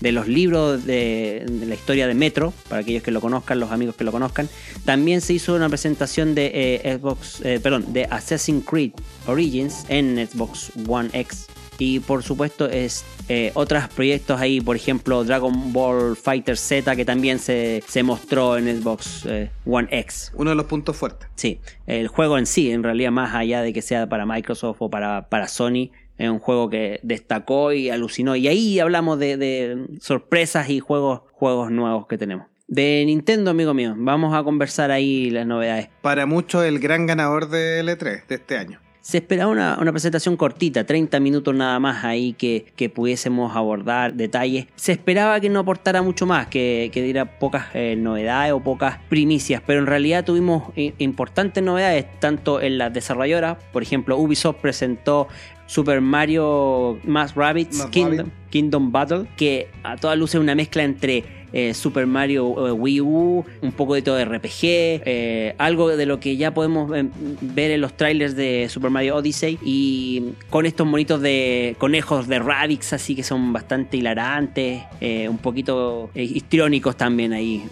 [0.00, 3.96] de los libros de, la historia de Metro, para aquellos que lo conozcan, los amigos
[3.96, 4.48] que lo conozcan.
[4.84, 8.92] También se hizo una presentación de eh, Xbox, perdón, de Assassin's Creed
[9.26, 15.24] Origins en Xbox One X y por supuesto es eh, otros proyectos ahí, por ejemplo
[15.24, 20.32] Dragon Ball Fighter Z que también se, mostró en Xbox eh, One X.
[20.34, 21.28] Uno de los puntos fuertes.
[21.34, 24.90] Sí, el juego en sí, en realidad más allá de que sea para Microsoft o
[24.90, 28.36] para, para Sony, es un juego que destacó y alucinó.
[28.36, 32.46] Y ahí hablamos de, sorpresas y juegos, juegos nuevos que tenemos.
[32.66, 35.88] De Nintendo, amigo mío, vamos a conversar ahí las novedades.
[36.00, 38.80] Para muchos el gran ganador de L3 de este año.
[39.04, 44.66] Se esperaba una, presentación cortita, 30 minutos nada más ahí que, pudiésemos abordar detalles.
[44.76, 49.62] Se esperaba que no aportara mucho más, que, diera pocas eh, novedades o pocas primicias,
[49.66, 55.28] pero en realidad tuvimos importantes novedades, tanto en las desarrolladoras, por ejemplo, Ubisoft presentó
[55.66, 61.43] Super Mario Mass Rabbids Kingdom, Kingdom Battle, que a toda luz es una mezcla entre
[61.54, 66.18] eh, Super Mario eh, Wii U, un poco de todo RPG, eh, algo de lo
[66.18, 71.20] que ya podemos ver en los trailers de Super Mario Odyssey y con estos monitos
[71.20, 74.82] de conejos de Radix así que son bastante hilarantes,
[75.28, 77.62] un poquito histriónicos también ahí.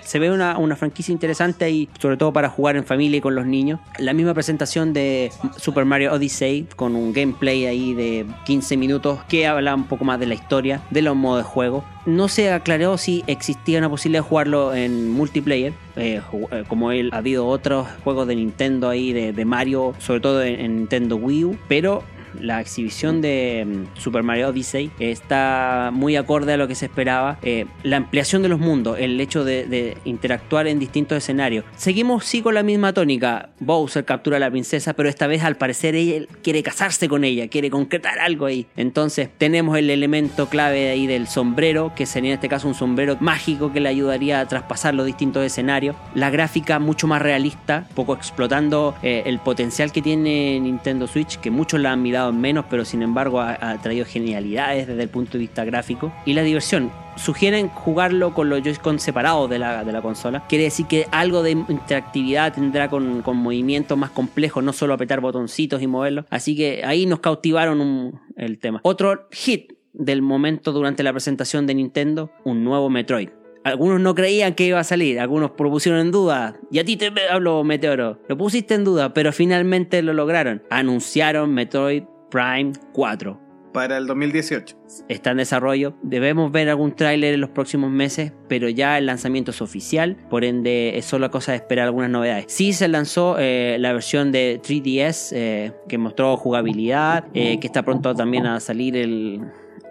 [0.00, 3.34] Se ve una, una franquicia interesante y sobre todo para jugar en familia y con
[3.34, 3.78] los niños.
[3.98, 9.46] La misma presentación de Super Mario Odyssey con un gameplay ahí de 15 minutos que
[9.46, 12.98] habla un poco más de la historia, de los modos de juego no se aclaró
[12.98, 17.86] si existía una posibilidad de jugarlo en multiplayer, eh, eh, como él ha habido otros
[18.02, 22.02] juegos de Nintendo ahí, de, Mario, sobre todo en, Nintendo Wii U, pero
[22.40, 27.38] la exhibición de mm, Super Mario Odyssey está muy acorde a lo que se esperaba.
[27.42, 31.64] Eh, la ampliación de los mundos, el hecho de, interactuar en distintos escenarios.
[31.76, 33.50] Seguimos sí con la misma tónica.
[33.60, 37.48] Bowser captura a la princesa, pero esta vez al parecer ella quiere casarse con ella,
[37.48, 38.66] quiere concretar algo ahí.
[38.76, 43.16] Entonces tenemos el elemento clave ahí del sombrero, que sería en este caso un sombrero
[43.20, 45.96] mágico que le ayudaría a traspasar los distintos escenarios.
[46.14, 51.50] La gráfica mucho más realista, poco explotando eh, el potencial que tiene Nintendo Switch, que
[51.50, 55.32] muchos la han mirado en menos, pero sin embargo ha, traído genialidades desde el punto
[55.32, 56.12] de vista gráfico.
[56.24, 60.44] Y la diversión, sugieren jugarlo con los Joy-Con separados de la, de la consola.
[60.48, 65.20] Quiere decir que algo de interactividad tendrá con, con movimientos más complejos, no solo apretar
[65.20, 66.24] botoncitos y moverlos.
[66.30, 68.80] Así que ahí nos cautivaron el tema.
[68.82, 73.28] Otro hit del momento durante la presentación de Nintendo, un nuevo Metroid.
[73.64, 76.56] Algunos no creían que iba a salir, algunos propusieron en duda.
[76.72, 78.18] Y a ti te hablo, Meteoro.
[78.28, 80.62] Lo pusiste en duda, pero finalmente lo lograron.
[80.68, 83.38] Anunciaron Metroid Prime 4
[83.72, 84.76] Para el 2018.
[85.08, 85.94] está en desarrollo.
[86.02, 90.44] Debemos ver algún tráiler en los próximos meses, pero ya el lanzamiento es oficial, por
[90.44, 92.46] ende es solo cosa de esperar algunas novedades.
[92.48, 97.82] Sí se lanzó eh, la versión de 3DS eh, que mostró jugabilidad, eh, que está
[97.82, 99.40] pronto también a salir el-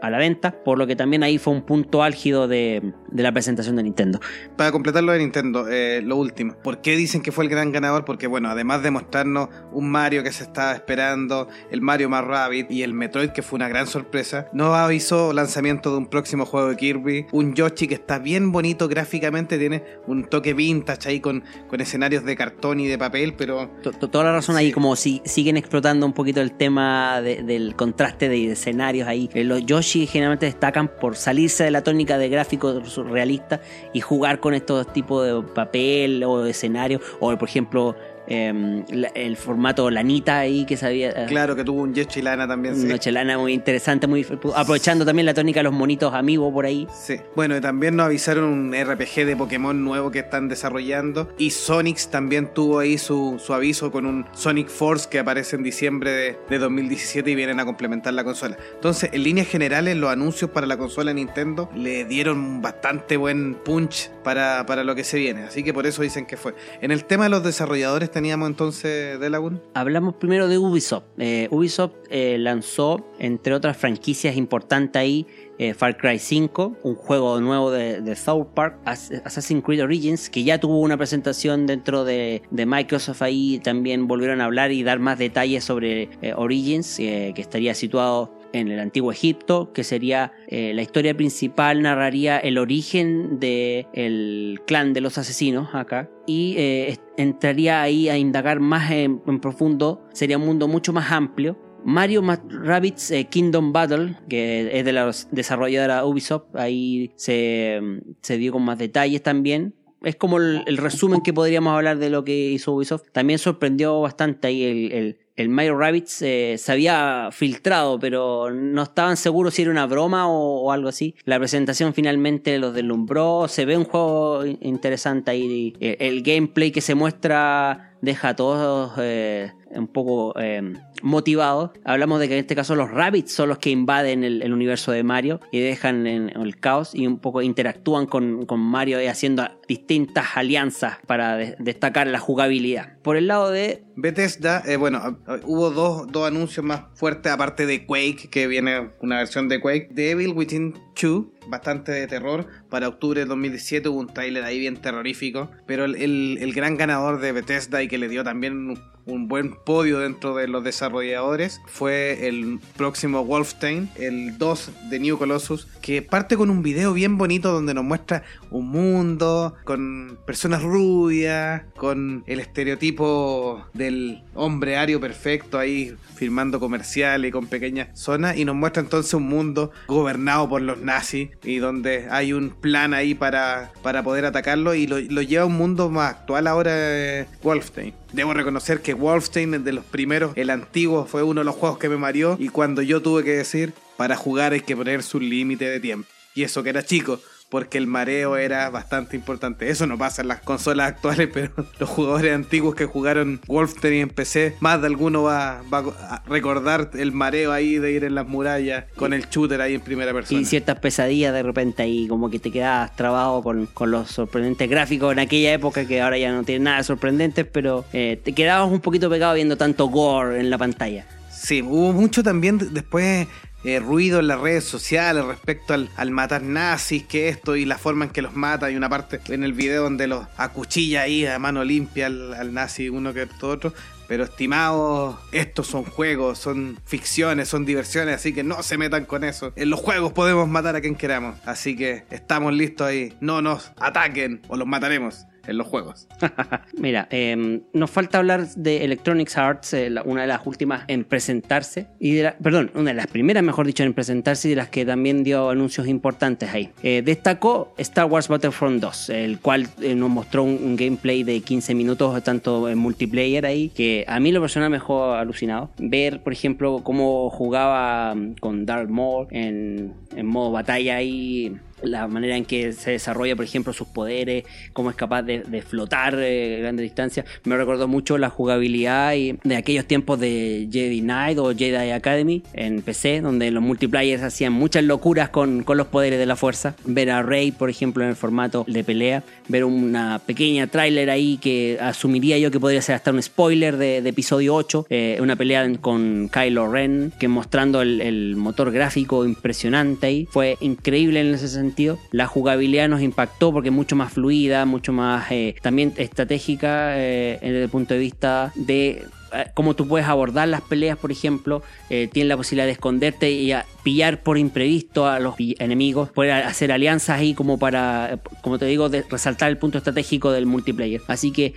[0.01, 3.31] a la venta, por lo que también ahí fue un punto álgido de, de la
[3.31, 4.19] presentación de Nintendo.
[4.55, 6.55] Para completar lo de Nintendo, eh, lo último.
[6.63, 8.05] ¿Por qué dicen que fue el gran ganador?
[8.05, 12.71] Porque, bueno, además de mostrarnos un Mario que se estaba esperando, el Mario más Rabbit
[12.71, 16.69] y el Metroid, que fue una gran sorpresa, nos avisó lanzamiento de un próximo juego
[16.69, 21.43] de Kirby, un Yoshi que está bien bonito gráficamente, tiene un toque vintage ahí con,
[21.67, 25.21] con escenarios de cartón y de papel, pero to- Toda la razón ahí, como si
[25.25, 29.29] siguen explotando un poquito el tema de- del contraste de escenarios ahí.
[29.33, 32.75] Eh, Los Yoshi generalmente destacan por salirse de la tónica de gráficos
[33.09, 33.59] realistas
[33.93, 37.95] y jugar con estos tipos de papel o de escenario, o por ejemplo
[38.27, 41.09] em, la- el formato lanita ahí que sabía.
[41.09, 42.75] eh, claro que tuvo un Yoshi Lana también.
[42.75, 42.85] sí.
[42.85, 46.87] Una chelana muy interesante, muy aprovechando también la tónica de los monitos amigos por ahí.
[46.93, 47.15] Sí.
[47.35, 51.29] Bueno, y también nos avisaron un RPG de Pokémon nuevo que están desarrollando.
[51.37, 55.63] Y Sonic también tuvo ahí su, su aviso con un Sonic Force que aparece en
[55.63, 58.57] diciembre de, de 2017 y vienen a complementar la consola.
[58.75, 64.09] Entonces, en líneas generales, los anuncios para la consola Nintendo le dieron bastante buen punch
[64.23, 65.43] para, para lo que se viene.
[65.43, 66.53] Así que por eso dicen que fue.
[66.81, 69.61] En el tema de los desarrolladores teníamos entonces Delagun.
[69.73, 71.03] Hablamos primero de Ubisoft.
[71.17, 75.25] Eh, Ubisoft eh, lanzó, entre otras franquicias importantes ahí,
[75.57, 80.29] eh, Far Cry 5, un juego nuevo de, de South Park, As- Assassin's Creed Origins,
[80.29, 83.59] que ya tuvo una presentación dentro de, de Microsoft ahí.
[83.63, 88.79] También volvieron a hablar y dar más detalles sobre Origins, que estaría situado en el
[88.79, 95.17] antiguo Egipto, que sería eh, la historia principal, narraría el origen del clan de los
[95.17, 100.93] asesinos acá, y eh, entraría ahí a indagar más en, profundo, sería un mundo mucho
[100.93, 101.57] más amplio.
[101.83, 107.79] Mario Ma- Rabbids eh, Kingdom Battle, que es de la desarrolladora Ubisoft, ahí se,
[108.21, 109.73] se dio con más detalles también.
[110.03, 113.03] Es como el, resumen que podríamos hablar de lo que hizo Ubisoft.
[113.11, 118.81] También sorprendió bastante ahí el, el, el Mario Rabbids eh, se había filtrado, pero no
[118.83, 121.13] estaban seguros si era una broma o, algo así.
[121.25, 123.47] La presentación finalmente los deslumbró.
[123.47, 125.75] Se ve un juego in- interesante ahí.
[125.79, 131.71] Eh, El gameplay que se muestra deja a todos eh, un poco eh, motivados.
[131.83, 135.03] Hablamos de que en este caso los rabbits son los que invaden el, universo de
[135.03, 140.25] Mario y dejan en el caos y un poco interactúan con, con Mario haciendo distintas
[140.35, 142.97] alianzas para de- destacar la jugabilidad.
[143.01, 147.85] Por el lado de Bethesda, eh, bueno, hubo dos, dos anuncios más fuertes, aparte de
[147.85, 149.89] Quake, que viene una versión de Quake.
[149.93, 152.47] The Evil Within 2, bastante de terror.
[152.69, 155.49] Para octubre del 2017 hubo un tráiler ahí bien terrorífico.
[155.65, 159.55] Pero el, el- el gran ganador de Bethesda y que le dio también un, buen
[159.55, 166.01] podio dentro de los desarrolladores fue el próximo Wolfenstein, el 2 de New Colossus, que
[166.01, 172.23] parte con un video bien bonito donde nos muestra un mundo con personas rubias, con
[172.27, 178.55] el estereotipo del hombre ario perfecto ahí firmando comerciales y con pequeñas zonas y nos
[178.55, 183.71] muestra entonces un mundo gobernado por los nazis y donde hay un plan ahí para,
[183.81, 188.00] para poder atacarlo y lo, lo lleva a un mundo más actual ahora eh, Wolfenstein.
[188.13, 191.87] Debo reconocer que Wolfenstein de los primeros, el antiguo fue uno de los juegos que
[191.87, 195.69] me mareó y cuando yo tuve que decir para jugar hay que poner su límite
[195.69, 196.09] de tiempo.
[196.35, 197.19] Y eso que era chico,
[197.51, 199.69] porque el mareo era bastante importante.
[199.69, 204.09] Eso no pasa en las consolas actuales, pero los jugadores antiguos que jugaron Wolfenstein en
[204.09, 208.25] PC, más de alguno va, va a recordar el mareo ahí de ir en las
[208.25, 210.39] murallas con el shooter ahí en primera persona.
[210.39, 214.69] y ciertas pesadillas de repente ahí como que te quedabas trabado con, con los sorprendentes
[214.69, 218.31] gráficos en aquella época que ahora ya no tiene nada de sorprendentes pero eh, te
[218.31, 221.05] quedabas un poquito pegado viendo tanto gore en la pantalla
[221.41, 223.27] Sí, hubo mucho también después
[223.63, 227.77] eh, ruido en las redes sociales respecto al, al, matar nazis, que esto y la
[227.77, 228.65] forma en que los mata.
[228.67, 232.53] Hay una parte en el video donde los acuchilla ahí a mano limpia al, al
[232.53, 233.73] nazi uno que otro.
[234.07, 239.23] Pero estimados, estos son juegos, son ficciones, son diversiones, así que no se metan con
[239.23, 239.53] eso.
[239.55, 241.37] En los juegos podemos matar a quien queramos.
[241.45, 243.13] Así que estamos listos ahí.
[243.21, 246.07] No nos ataquen o los mataremos en los juegos.
[246.77, 251.87] Mira, eh, nos falta hablar de Electronic Arts, eh, una de las últimas en presentarse,
[251.99, 254.69] y de la, perdón, una de las primeras, mejor dicho, en presentarse y de las
[254.69, 256.71] que también dio anuncios importantes ahí.
[256.83, 261.41] Eh, destacó Star Wars Battlefront 2, el cual eh, nos mostró un, un, gameplay de
[261.41, 265.69] 15 minutos, tanto en multiplayer ahí, que a mí lo personal me dejó alucinado.
[265.77, 272.07] Ver, por ejemplo, cómo jugaba mm, con Darth Maul en, en modo batalla ahí la
[272.07, 276.57] manera en que se desarrolla, por ejemplo, sus poderes, cómo es capaz de, flotar eh,
[276.61, 277.25] grandes distancias.
[277.43, 282.43] Me recordó mucho la jugabilidad y de aquellos tiempos de Jedi Knight o Jedi Academy
[282.53, 286.75] en PC, donde los multiplayers hacían muchas locuras con, con los poderes de la fuerza.
[286.85, 291.37] Ver a Rey, por ejemplo, en el formato de pelea, ver una pequeña tráiler ahí
[291.37, 295.69] que asumiría yo que podría ser hasta un spoiler de, episodio 8, eh, una pelea
[295.79, 300.27] con Kylo Ren, que mostrando el, el motor gráfico impresionante ahí.
[300.29, 301.70] Fue increíble en ese sentido
[302.11, 307.37] La jugabilidad nos impactó porque es mucho más fluida, mucho más eh, también estratégica eh,
[307.41, 309.05] desde el punto de vista de
[309.53, 313.53] cómo tú puedes abordar las peleas, por ejemplo, eh, tienes la posibilidad de esconderte y
[313.83, 318.89] pillar por imprevisto a los enemigos, poder hacer alianzas ahí como para, como te digo,
[319.09, 321.01] resaltar el punto estratégico del multiplayer.
[321.07, 321.53] Así que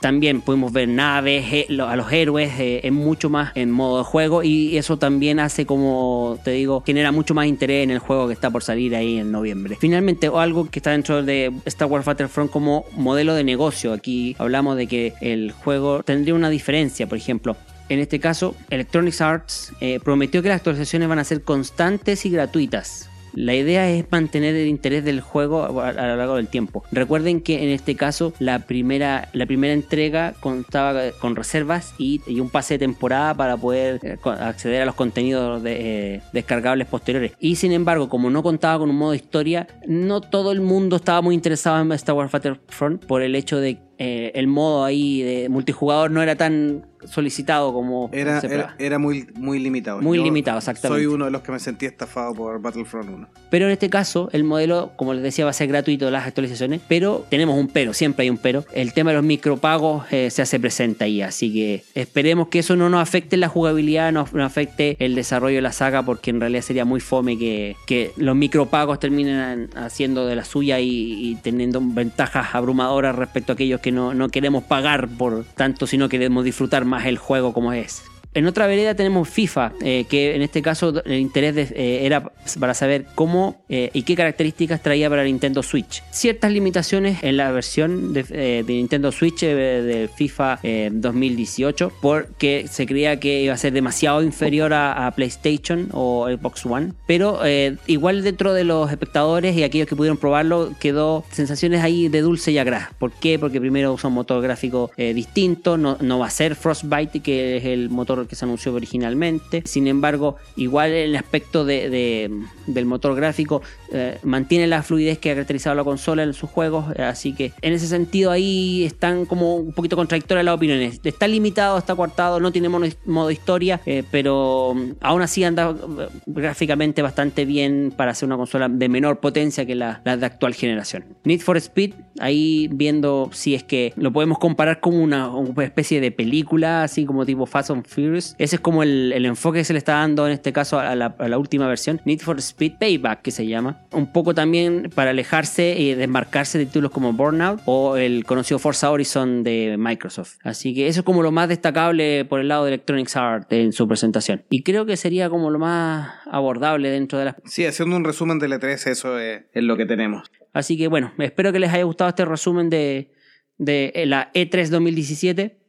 [0.00, 4.04] también podemos ver naves, eh, a los héroes eh, en mucho más en modo de
[4.04, 8.26] juego y eso también hace como te digo, genera mucho más interés en el juego
[8.26, 9.76] que está por salir ahí en noviembre.
[9.80, 13.92] Finalmente, algo que está dentro de Star Wars Battlefront como modelo de negocio.
[13.92, 17.56] Aquí hablamos de que el juego tendría una diferencia por ejemplo,
[17.90, 22.30] en este caso, Electronic Arts eh, prometió que las actualizaciones van a ser constantes y
[22.30, 23.10] gratuitas.
[23.32, 26.84] La idea es mantener el interés del juego a, lo largo del tiempo.
[26.90, 32.48] Recuerden que en este caso la primera, la primera entrega contaba con reservas y, un
[32.48, 37.32] pase de temporada para poder eh, acceder a los contenidos de, eh, descargables posteriores.
[37.38, 41.22] Y sin embargo, como no contaba con un modo historia, no todo el mundo estaba
[41.22, 45.50] muy interesado en Star Wars Battlefront por el hecho de eh, el modo ahí de
[45.50, 50.00] multijugador no era tan solicitado como era, era, era, muy, muy limitado.
[50.00, 51.04] Muy Yo limitado, exactamente.
[51.04, 53.28] Soy uno de los que me sentí estafado por Battlefront 1.
[53.50, 56.80] Pero en este caso, el modelo, como les decía, va a ser gratuito las actualizaciones,
[56.86, 58.64] pero tenemos un pero, siempre hay un pero.
[58.72, 62.76] El tema de los micropagos eh, se hace presente ahí, así que esperemos que eso
[62.76, 66.40] no nos afecte la jugabilidad, no, no, afecte el desarrollo de la saga, porque en
[66.40, 71.34] realidad sería muy fome que, que los micropagos terminen haciendo de la suya y, y
[71.36, 76.44] teniendo ventajas abrumadoras respecto a aquellos que no, no queremos pagar por tanto, sino queremos
[76.44, 78.02] disfrutar más el juego como es.
[78.32, 82.30] En otra vereda tenemos FIFA, eh, que en este caso el interés de, eh, era
[82.60, 86.04] para saber cómo eh, y qué características traía para Nintendo Switch.
[86.12, 90.60] Ciertas limitaciones en la versión de, Nintendo Switch de FIFA
[90.92, 96.92] 2018, porque se creía que iba a ser demasiado inferior a, PlayStation o Xbox One.
[97.06, 97.40] Pero
[97.86, 102.52] igual dentro de los espectadores y aquellos que pudieron probarlo, quedó sensaciones ahí de dulce
[102.52, 102.94] y agraz.
[102.94, 103.38] ¿Por qué?
[103.38, 107.90] Porque primero usa un motor gráfico distinto, no va a ser Frostbite, que es el
[107.90, 109.62] motor que se anunció originalmente.
[109.64, 112.30] Sin embargo, igual el aspecto de, de,
[112.66, 113.62] del motor gráfico
[113.92, 116.96] eh, mantiene la fluidez que ha caracterizado la consola en sus juegos.
[116.98, 121.00] Así que en ese sentido ahí están como un poquito contradictorias las opiniones.
[121.02, 127.02] Está limitado, está cortado, no tiene modo, historia, eh, pero aún así anda eh, gráficamente
[127.02, 131.04] bastante bien para ser una consola de menor potencia que la, la de actual generación.
[131.24, 136.00] Need for Speed, ahí viendo si es que lo podemos comparar con una, una especie
[136.00, 139.64] de película, así como tipo Fast and Furious ese es como el, el, enfoque que
[139.64, 142.38] se le está dando en este caso a la, a la, última versión, Need for
[142.38, 143.82] Speed Payback, que se llama.
[143.92, 148.90] Un poco también para alejarse y desmarcarse de títulos como Burnout o el conocido Forza
[148.90, 150.38] Horizon de Microsoft.
[150.42, 153.72] Así que eso es como lo más destacable por el lado de Electronic Arts en
[153.72, 154.44] su presentación.
[154.50, 157.36] Y creo que sería como lo más abordable dentro de la...
[157.44, 160.30] Sí, haciendo un resumen de E3, eso es, es lo que tenemos.
[160.52, 163.12] Así que bueno, espero que les haya gustado este resumen de,
[163.58, 165.59] de la E3 2017.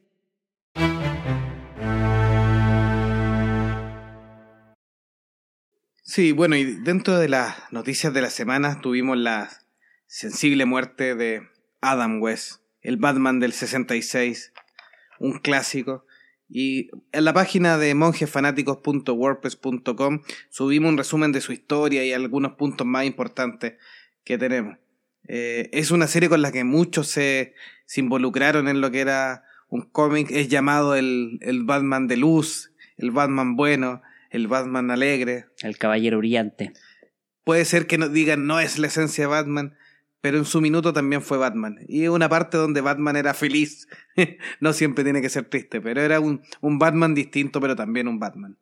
[6.14, 9.48] Sí, bueno, y dentro de las noticias de la semana tuvimos la
[10.06, 11.48] sensible muerte de
[11.80, 14.52] Adam West, el Batman del 66,
[15.20, 16.04] un clásico.
[16.50, 22.86] Y en la página de monjesfanáticos.wordpress.com subimos un resumen de su historia y algunos puntos
[22.86, 23.78] más importantes
[24.22, 24.76] que tenemos.
[25.28, 27.54] Eh, es una serie con la que muchos se,
[27.86, 32.74] se involucraron en lo que era un cómic, es llamado el, el Batman de luz,
[32.98, 34.02] el Batman bueno,
[34.32, 35.46] el Batman alegre.
[35.62, 36.72] El caballero brillante.
[37.44, 39.74] Puede ser que nos digan no es la esencia de Batman,
[40.20, 41.78] pero en su minuto también fue Batman.
[41.86, 43.88] Y una parte donde Batman era feliz.
[44.60, 48.18] no siempre tiene que ser triste, pero era un, un Batman distinto, pero también un
[48.18, 48.56] Batman.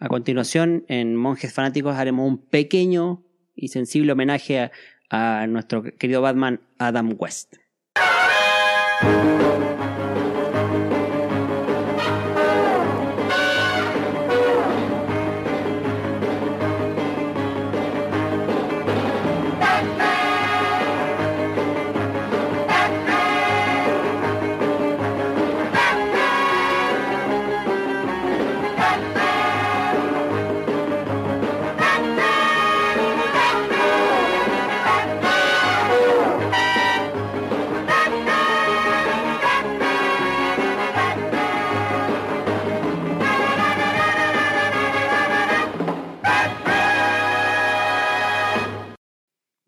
[0.00, 3.22] A continuación, en Monjes Fanáticos haremos un pequeño
[3.54, 4.72] y sensible homenaje a,
[5.10, 7.54] a nuestro querido Batman Adam West.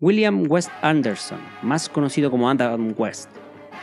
[0.05, 3.31] William West Anderson, más conocido como Adam West,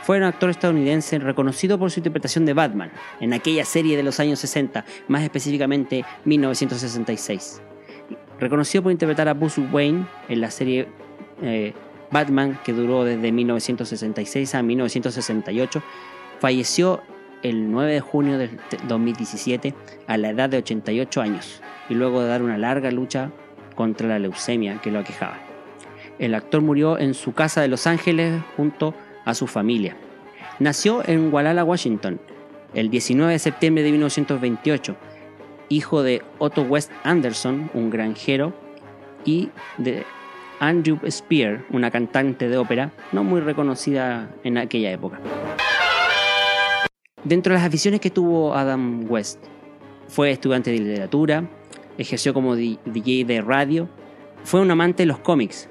[0.04, 4.20] fue un actor estadounidense reconocido por su interpretación de Batman en aquella serie de los
[4.20, 7.60] años 60, más específicamente 1966.
[8.38, 10.86] Reconocido por interpretar a Bruce Wayne en la serie
[11.42, 11.72] eh,
[12.12, 15.82] Batman, que duró desde 1966 a 1968,
[16.38, 17.00] falleció
[17.42, 18.48] el 9 de junio de
[18.86, 19.74] 2017
[20.06, 23.32] a la edad de 88 años y luego de dar una larga lucha
[23.74, 25.51] contra la leucemia que lo aquejaba.
[26.18, 28.94] El actor murió en su casa de Los Ángeles junto
[29.24, 29.96] a su familia.
[30.58, 32.20] Nació en Walhalla, Washington,
[32.74, 34.96] el 19 de septiembre de 1928,
[35.68, 38.52] hijo de Otto West Anderson, un granjero,
[39.24, 40.04] y de
[40.60, 45.20] Andrew Spear, una cantante de ópera no muy reconocida en aquella época.
[47.24, 49.38] Dentro de las aficiones que tuvo Adam West,
[50.08, 51.48] fue estudiante de literatura,
[51.98, 53.88] ejerció como DJ de radio,
[54.44, 55.68] fue un amante de los cómics,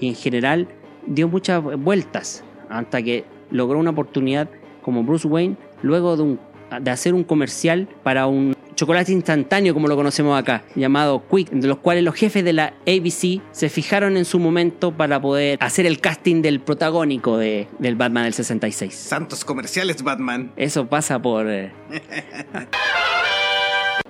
[0.00, 0.68] y en general
[1.06, 4.48] dio muchas vueltas hasta que logró una oportunidad
[4.82, 6.38] como Bruce Wayne luego de,
[6.80, 11.68] de hacer un comercial para un chocolate instantáneo como lo conocemos acá, llamado Quick, de
[11.68, 15.86] los cuales los jefes de la ABC se fijaron en su momento para poder hacer
[15.86, 18.94] el casting del protagónico de, del Batman del 66.
[18.94, 20.52] Santos comerciales Batman.
[20.56, 21.48] Eso pasa por...
[21.48, 21.72] Eh,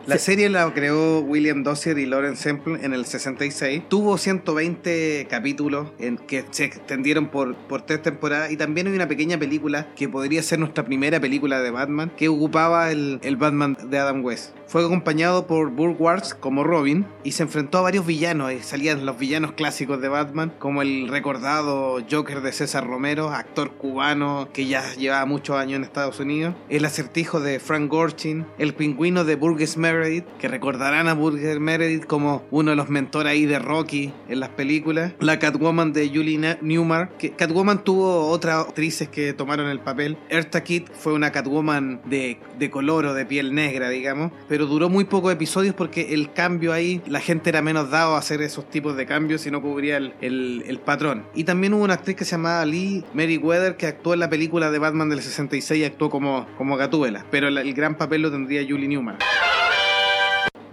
[0.06, 3.88] La serie la creó William Dossier y Lawrence Semple en el 66.
[3.88, 9.08] Tuvo 120 capítulos en que se extendieron por, por tres temporadas y también hay una
[9.08, 13.78] pequeña película que podría ser nuestra primera película de Batman que ocupaba el, el Batman
[13.88, 14.50] de Adam West.
[14.66, 18.52] Fue acompañado por Burke Ward como Robin y se enfrentó a varios villanos.
[18.52, 23.72] Y salían los villanos clásicos de Batman, como el recordado Joker de César Romero, actor
[23.72, 28.74] cubano que ya llevaba muchos años en Estados Unidos, el acertijo de Frank Gorshin, el
[28.74, 33.46] pingüino de Burgess Meredith, que recordarán a Burgess Meredith como uno de los mentores ahí
[33.46, 39.08] de Rocky en las películas, la Catwoman de Julie Newmar, que Catwoman tuvo otras actrices
[39.08, 40.16] que tomaron el papel.
[40.28, 45.04] Eartha Kitt fue una Catwoman de, de color o de piel negra, digamos, duró muy
[45.04, 48.96] pocos episodios porque el cambio ahí, la gente era menos dado a hacer esos tipos
[48.96, 51.26] de cambios y no cubría el, el, patrón.
[51.34, 54.70] Y también hubo una actriz que se llamaba Lee Meriwether que actuó en la película
[54.70, 58.62] de Batman del 66 y actuó como, como Gatúbela, pero el gran papel lo tendría
[58.68, 59.18] Julie Newman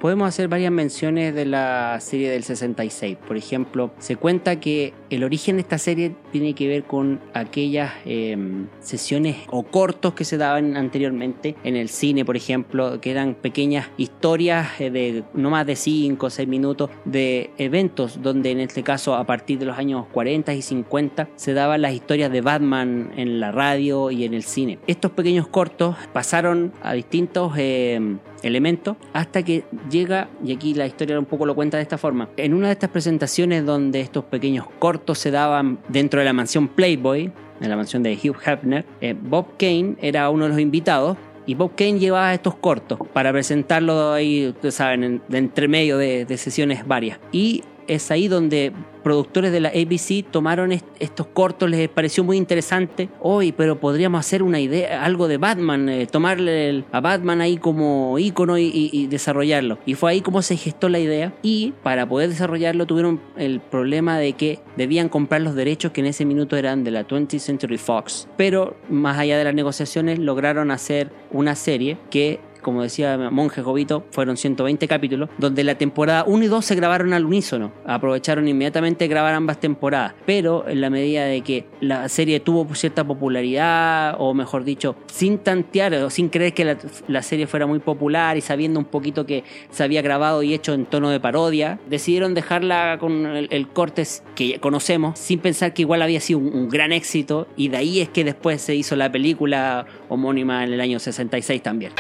[0.02, 3.18] podemos hacer varias menciones de la serie del 66.
[3.26, 7.94] Por ejemplo, se cuenta que el origen de esta serie tiene que ver con aquellas
[8.06, 8.36] eh,
[8.80, 13.90] sesiones o cortos que se daban anteriormente en el cine, por ejemplo, que eran pequeñas
[13.98, 18.82] historias eh, de no más de 5 o 6 minutos de eventos donde en este
[18.82, 23.12] caso a partir de los años 40 y 50 se daban las historias de Batman
[23.18, 24.80] en la radio y en el cine.
[24.88, 31.18] Estos pequeños cortos pasaron a distintos eh, elementos hasta que llega, y aquí la historia
[31.20, 34.66] un poco lo cuenta de esta forma, en una de estas presentaciones donde estos pequeños
[34.80, 37.32] cortos se daban dentro de la mansión Playboy,
[37.62, 41.56] en la mansión de Hugh Hefner, eh, Bob Kane era uno de los invitados y
[41.56, 46.38] Bob Kane llevaba estos cortos para presentarlo ahí, ustedes saben, de entre medio de, de
[46.38, 47.20] sesiones varias.
[47.32, 47.64] Y
[47.96, 48.72] es ahí donde
[49.04, 53.10] productores de la ABC tomaron est estos cortos, les pareció muy interesante.
[53.20, 58.18] Hoy, pero podríamos hacer una idea, algo de Batman, eh, tomarle a Batman ahí como
[58.20, 59.80] ícono y, y, y, desarrollarlo.
[59.86, 61.34] Y fue ahí como se gestó la idea.
[61.42, 66.08] Y para poder desarrollarlo tuvieron el problema de que debían comprar los derechos que en
[66.08, 68.28] ese minuto eran de la 20th Century Fox.
[68.38, 74.06] Pero más allá de las negociaciones lograron hacer una serie que como decía Monje Jovito,
[74.12, 77.72] fueron 120 capítulos, donde la temporada 1 y 2 se grabaron al unísono.
[77.86, 83.04] Aprovecharon inmediatamente grabar ambas temporadas, pero en la medida de que la serie tuvo cierta
[83.06, 88.38] popularidad, o mejor dicho, sin tantear o sin creer que la, serie fuera muy popular
[88.38, 92.34] y sabiendo un poquito que se había grabado y hecho en tono de parodia, decidieron
[92.34, 94.04] dejarla con el, corte
[94.36, 98.10] que conocemos, sin pensar que igual había sido un gran éxito, y de ahí es
[98.10, 101.94] que después se hizo la película homónima en el año 66 también.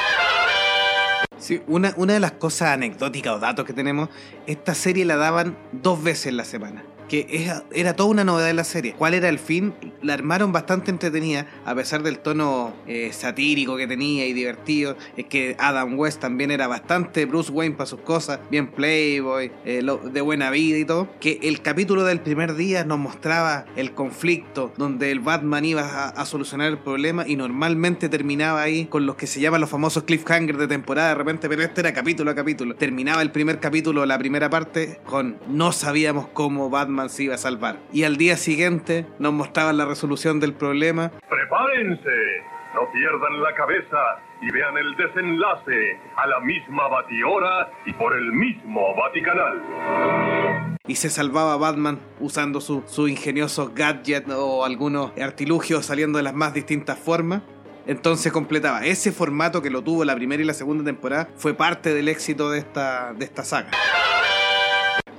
[1.41, 4.09] Sí, una, una de las cosas anecdóticas o datos que tenemos,
[4.45, 8.63] esta serie la daban dos veces la semana que era toda una novedad en la
[8.63, 8.95] serie.
[8.97, 9.73] ¿Cuál era el fin?
[10.01, 14.95] La armaron bastante entretenida, a pesar del tono eh, satírico que tenía y divertido.
[15.17, 19.85] Es que Adam West también era bastante Bruce Wayne para sus cosas, bien playboy, eh,
[20.05, 21.09] de buena vida y todo.
[21.19, 26.09] Que el capítulo del primer día nos mostraba el conflicto donde el Batman iba a,
[26.11, 30.03] a solucionar el problema y normalmente terminaba ahí con los que se llaman los famosos
[30.03, 32.73] cliffhangers de temporada de repente, pero este era capítulo a capítulo.
[32.75, 37.37] Terminaba el primer capítulo, la primera parte, con no sabíamos cómo Batman se iba a
[37.37, 37.79] salvar.
[37.91, 41.11] Y al día siguiente nos mostraban la resolución del problema.
[41.29, 42.09] ¡Prepárense!
[42.73, 43.97] No pierdan la cabeza
[44.41, 50.77] y vean el desenlace a la misma batihora y por el mismo Vaticanal.
[50.87, 56.33] Y se salvaba Batman usando su, su ingenioso gadget o algunos artilugios saliendo de las
[56.33, 57.43] más distintas formas.
[57.87, 58.85] Entonces completaba.
[58.85, 62.51] Ese formato que lo tuvo la primera y la segunda temporada fue parte del éxito
[62.51, 63.71] de esta, de esta saga.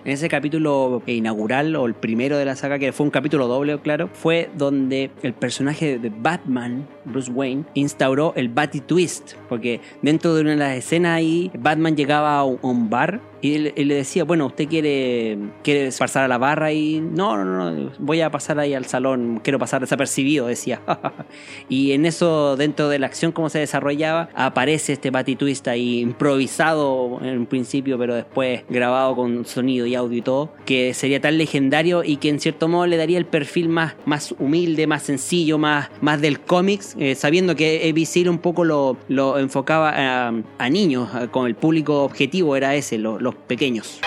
[0.05, 3.79] En ese capítulo inaugural o el primero de la saga, que fue un capítulo doble,
[3.79, 10.35] claro, fue donde el personaje de Batman, Bruce Wayne, instauró el Batty Twist, porque dentro
[10.35, 14.23] de una de las escenas ahí, Batman llegaba a un bar y él, le decía,
[14.23, 16.73] bueno, ¿usted quiere, quiere pasar a la barra?
[16.73, 20.81] Y no, no, no, voy a pasar ahí al salón, quiero pasar desapercibido, decía.
[21.69, 27.19] y en eso, dentro de la acción, como se desarrollaba, aparece este Twist ahí improvisado
[27.23, 31.37] en un principio, pero después grabado con sonido y audio y todo, que sería tan
[31.37, 35.59] legendario y que en cierto modo le daría el perfil más, más humilde, más sencillo,
[35.59, 40.29] más, más del cómics, eh, sabiendo que ABC un poco lo, lo enfocaba
[40.59, 44.01] a, niños, con el público objetivo era ese, los pequeños.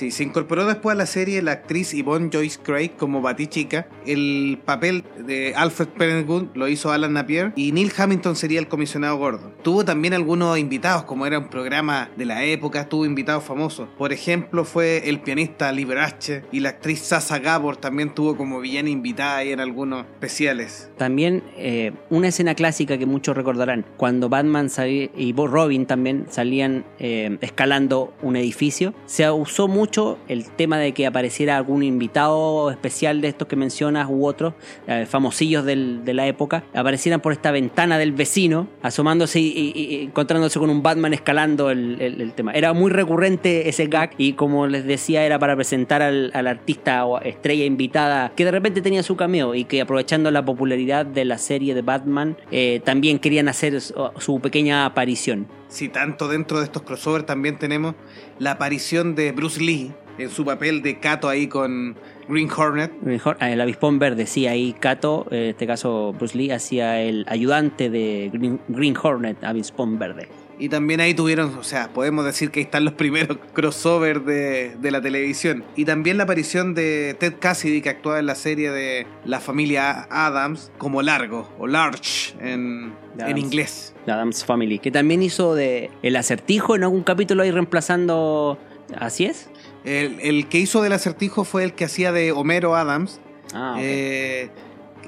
[0.00, 3.86] Sí, se incorporó después a la serie la actriz Yvonne Joyce Craig como Batichica.
[4.06, 9.18] El papel de Alfred Penguin lo hizo Alan Napier y Neil Hamilton sería el comisionado
[9.18, 9.52] Gordon.
[9.62, 13.90] Tuvo también algunos invitados, como era un programa de la época, tuvo invitados famosos.
[13.98, 18.88] Por ejemplo, fue el pianista Liberace y la actriz Sasa Gabor también tuvo como villana
[18.88, 20.90] invitada ahí en algunos especiales.
[20.96, 24.70] También eh, una escena clásica que muchos recordarán, cuando Batman
[25.14, 29.89] y Robin también salían eh, escalando un edificio, se usó mucho
[30.28, 34.54] el tema de que apareciera algún invitado especial de estos que mencionas u otros,
[34.86, 40.70] eh, famosillos de la época, aparecieran por esta ventana del vecino, asomándose y, encontrándose con
[40.70, 42.52] un Batman escalando el, tema.
[42.52, 47.20] Era muy recurrente ese gag y como les decía era para presentar al, artista o
[47.20, 51.38] estrella invitada que de repente tenía su cameo y que aprovechando la popularidad de la
[51.38, 56.82] serie de Batman eh, también querían hacer su pequeña aparición si tanto dentro de estos
[56.82, 57.94] crossovers también tenemos
[58.38, 61.96] la aparición de Bruce Lee en su papel de Kato ahí con
[62.30, 62.92] Green Hornet.
[63.40, 67.90] Ah, el avispón verde, sí, ahí Kato, en este caso Bruce Lee, hacía el ayudante
[67.90, 68.30] de
[68.68, 70.28] Green, Hornet, avispón verde.
[70.58, 74.76] Y también ahí tuvieron, o sea, podemos decir que ahí están los primeros crossovers de,
[74.76, 75.64] de, la televisión.
[75.74, 80.06] Y también la aparición de Ted Cassidy, que actuaba en la serie de la familia
[80.10, 83.94] Adams, como Largo, o Large en, en inglés.
[84.04, 88.58] La Adams Family, que también hizo de El Acertijo en algún capítulo ahí reemplazando...
[88.98, 89.48] ¿Así es?
[89.84, 93.20] El, el que hizo del Acertijo fue el que hacía de Homero Adams.
[93.54, 94.50] Ah, eh,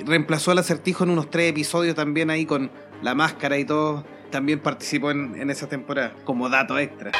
[0.05, 2.71] reemplazó el Acertijo en unos tres episodios también ahí con
[3.03, 7.13] la máscara y todo también participó en, esa temporada como dato extra.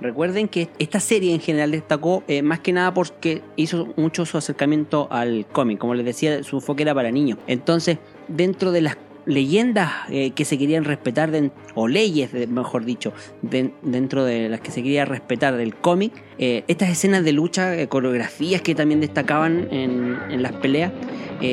[0.00, 4.36] Recuerden que esta serie en general destacó eh, más que nada porque hizo mucho su
[4.36, 5.78] acercamiento al cómic.
[5.78, 7.38] Como les decía, su enfoque era para niños.
[7.46, 11.30] Entonces, dentro de las leyendas eh, que se querían respetar,
[11.74, 13.12] o leyes, mejor dicho,
[13.42, 18.62] dentro de las que se quería respetar del cómic, eh, estas escenas de lucha, coreografías
[18.62, 20.92] que también destacaban en, en las peleas,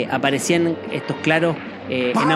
[0.10, 1.56] aparecían estos claros
[1.90, 2.32] eh, en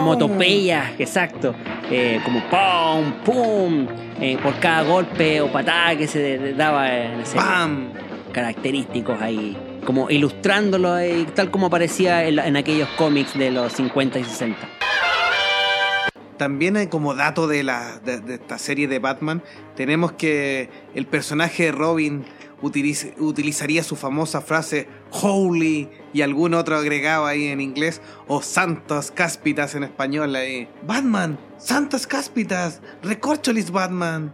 [1.00, 1.56] exacto,
[1.90, 3.14] eh, como ¡pum!
[3.24, 3.88] ¡pum!
[4.20, 7.90] Eh, por cada golpe o patada que se daba en ese ¡Pam!
[8.34, 10.96] característicos ahí, como ilustrándolo
[11.34, 14.58] tal como aparecía en, aquellos cómics de los 50 y 60.
[16.38, 19.42] También como dato de, la, de esta serie de Batman,
[19.76, 22.26] tenemos que el personaje de Robin
[22.62, 29.12] utiliz- utilizaría su famosa frase holy y algún otro agregado ahí en inglés o santos
[29.12, 30.68] cáspitas en español ahí.
[30.84, 34.34] Batman, santos cáspitas, recorcholis Batman.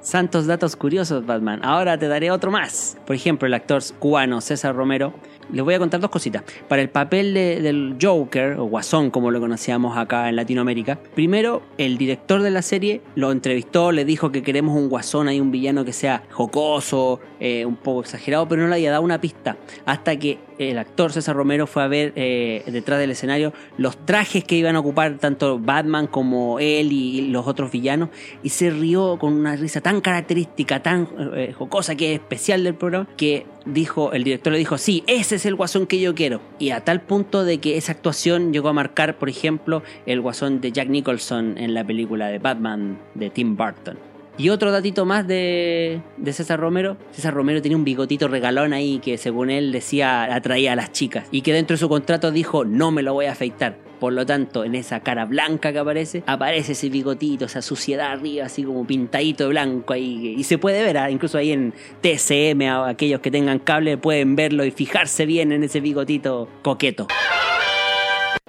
[0.00, 1.60] Santos datos curiosos, Batman.
[1.62, 2.96] Ahora te daré otro más.
[3.06, 5.12] Por ejemplo, el actor cubano César Romero.
[5.52, 6.42] Les voy a contar dos cositas.
[6.68, 11.62] Para el papel de- del Joker, o Guasón como lo conocíamos acá en Latinoamérica, primero
[11.78, 15.50] el director de la serie lo entrevistó, le dijo que queremos un Guasón, hay un
[15.50, 19.56] villano que sea jocoso, eh, un poco exagerado, pero no le había dado una pista.
[19.86, 24.42] Hasta que el actor César Romero fue a ver eh, detrás del escenario los trajes
[24.42, 28.08] que iban a ocupar tanto Batman como él y los otros villanos
[28.42, 32.74] y se rió con una risa tan característica, tan eh, jocosa que es especial del
[32.74, 36.40] programa que dijo, el director le dijo, sí, ese es el guasón que yo quiero.
[36.58, 40.60] Y a tal punto de que esa actuación llegó a marcar, por ejemplo, el guasón
[40.60, 43.98] de Jack Nicholson en la película de Batman de Tim Burton.
[44.38, 46.96] Y otro datito más de, de César Romero.
[47.10, 51.26] César Romero tenía un bigotito regalón ahí que según él decía atraía a las chicas.
[51.32, 53.87] Y que dentro de su contrato dijo no me lo voy a afeitar.
[53.98, 58.46] Por lo tanto, en esa cara blanca que aparece, aparece ese bigotito, esa suciedad arriba,
[58.46, 60.34] así como pintadito de blanco ahí.
[60.36, 64.64] Y se puede ver, ah, incluso ahí en TCM, aquellos que tengan cable pueden verlo
[64.64, 67.08] y fijarse bien en ese bigotito coqueto.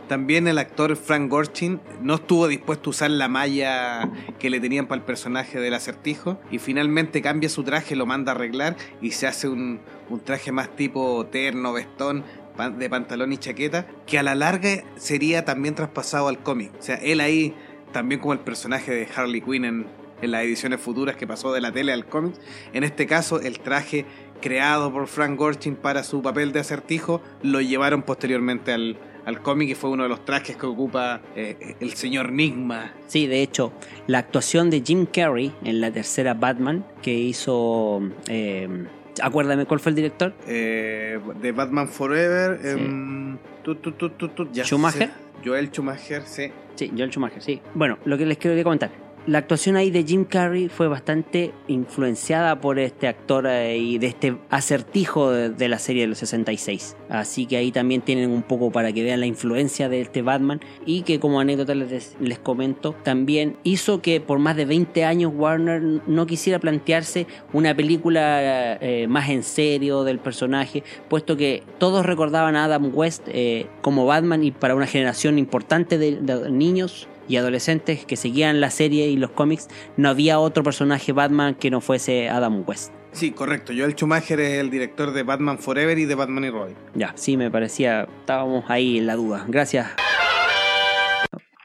[0.09, 4.87] También el actor Frank Gorshin no estuvo dispuesto a usar la malla que le tenían
[4.87, 9.11] para el personaje del acertijo y finalmente cambia su traje, lo manda a arreglar y
[9.11, 12.23] se hace un, un traje más tipo terno, vestón,
[12.67, 16.71] de pantalón y chaqueta, que a la larga sería también traspasado al cómic.
[16.77, 17.53] O sea, él ahí,
[17.93, 19.87] también como el personaje de Harley Quinn en,
[20.21, 22.35] en las ediciones futuras que pasó de la tele al cómic,
[22.73, 24.05] en este caso el traje
[24.41, 29.69] creado por Frank Gorshin para su papel de acertijo lo llevaron posteriormente al, al cómic
[29.69, 32.93] y fue uno de los trajes que ocupa eh, el señor Nigma.
[33.07, 33.73] Sí, de hecho,
[34.07, 38.01] la actuación de Jim Carrey en la tercera Batman que hizo...
[38.27, 38.87] eh,
[39.21, 40.33] acuérdame, ¿cuál fue el director?
[40.47, 42.59] eh, de Batman Forever.
[42.61, 42.67] Sí.
[42.69, 45.07] em, tu, tu, tu, tu, tu, ya ¿Schumacher?
[45.07, 45.13] sé.
[45.45, 46.51] Joel Schumacher, sí.
[46.75, 47.61] Sí, Joel Schumacher, sí.
[47.73, 48.89] Bueno, lo que les quería comentar.
[49.29, 54.07] La actuación ahí de Jim Carrey fue bastante influenciada por este actor eh, y de
[54.07, 56.97] este acertijo de, la serie de los 66.
[57.09, 60.61] Así que ahí también tienen un poco para que vean la influencia de este Batman
[60.83, 65.31] y que como anécdota les, les comento, también hizo que por más de 20 años
[65.35, 72.03] Warner no quisiera plantearse una película eh, más en serio del personaje, puesto que todos
[72.03, 77.37] recordaban a Adam West eh, como Batman y para una generación importante de niños y
[77.37, 81.79] adolescentes que seguían la serie y los cómics, no había otro personaje Batman que no
[81.79, 82.91] fuese Adam West.
[83.13, 83.71] Sí, correcto.
[83.75, 86.75] Joel Schumacher es el director de Batman Forever y de Batman y Robin.
[86.95, 89.45] Ya, sí, me parecía, estábamos ahí en la duda.
[89.47, 89.87] Gracias.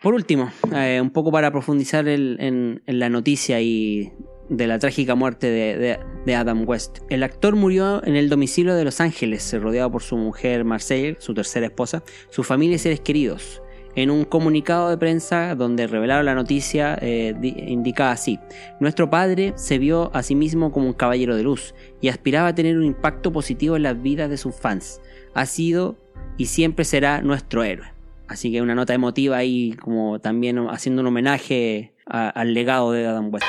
[0.02, 4.12] Por último, eh, un poco para profundizar el- en, en la noticia y
[4.50, 6.98] de la trágica muerte de, de- de Adam West.
[7.08, 11.32] El actor murió en el domicilio de Los Ángeles, rodeado por su mujer Marcelle, su
[11.32, 13.62] tercera esposa, su familia y seres queridos.
[13.97, 18.40] En un comunicado de prensa donde revelaron la noticia, eh, di- indicaba así:
[18.80, 22.55] Nuestro padre se vio a sí mismo como un caballero de luz y aspiraba a
[22.55, 25.01] tener un impacto positivo en las vidas de sus fans.
[25.34, 25.97] Ha sido
[26.36, 27.86] y siempre será nuestro héroe.
[28.26, 33.32] Así que una nota emotiva ahí, como también haciendo un homenaje al legado de Adam
[33.32, 33.47] West.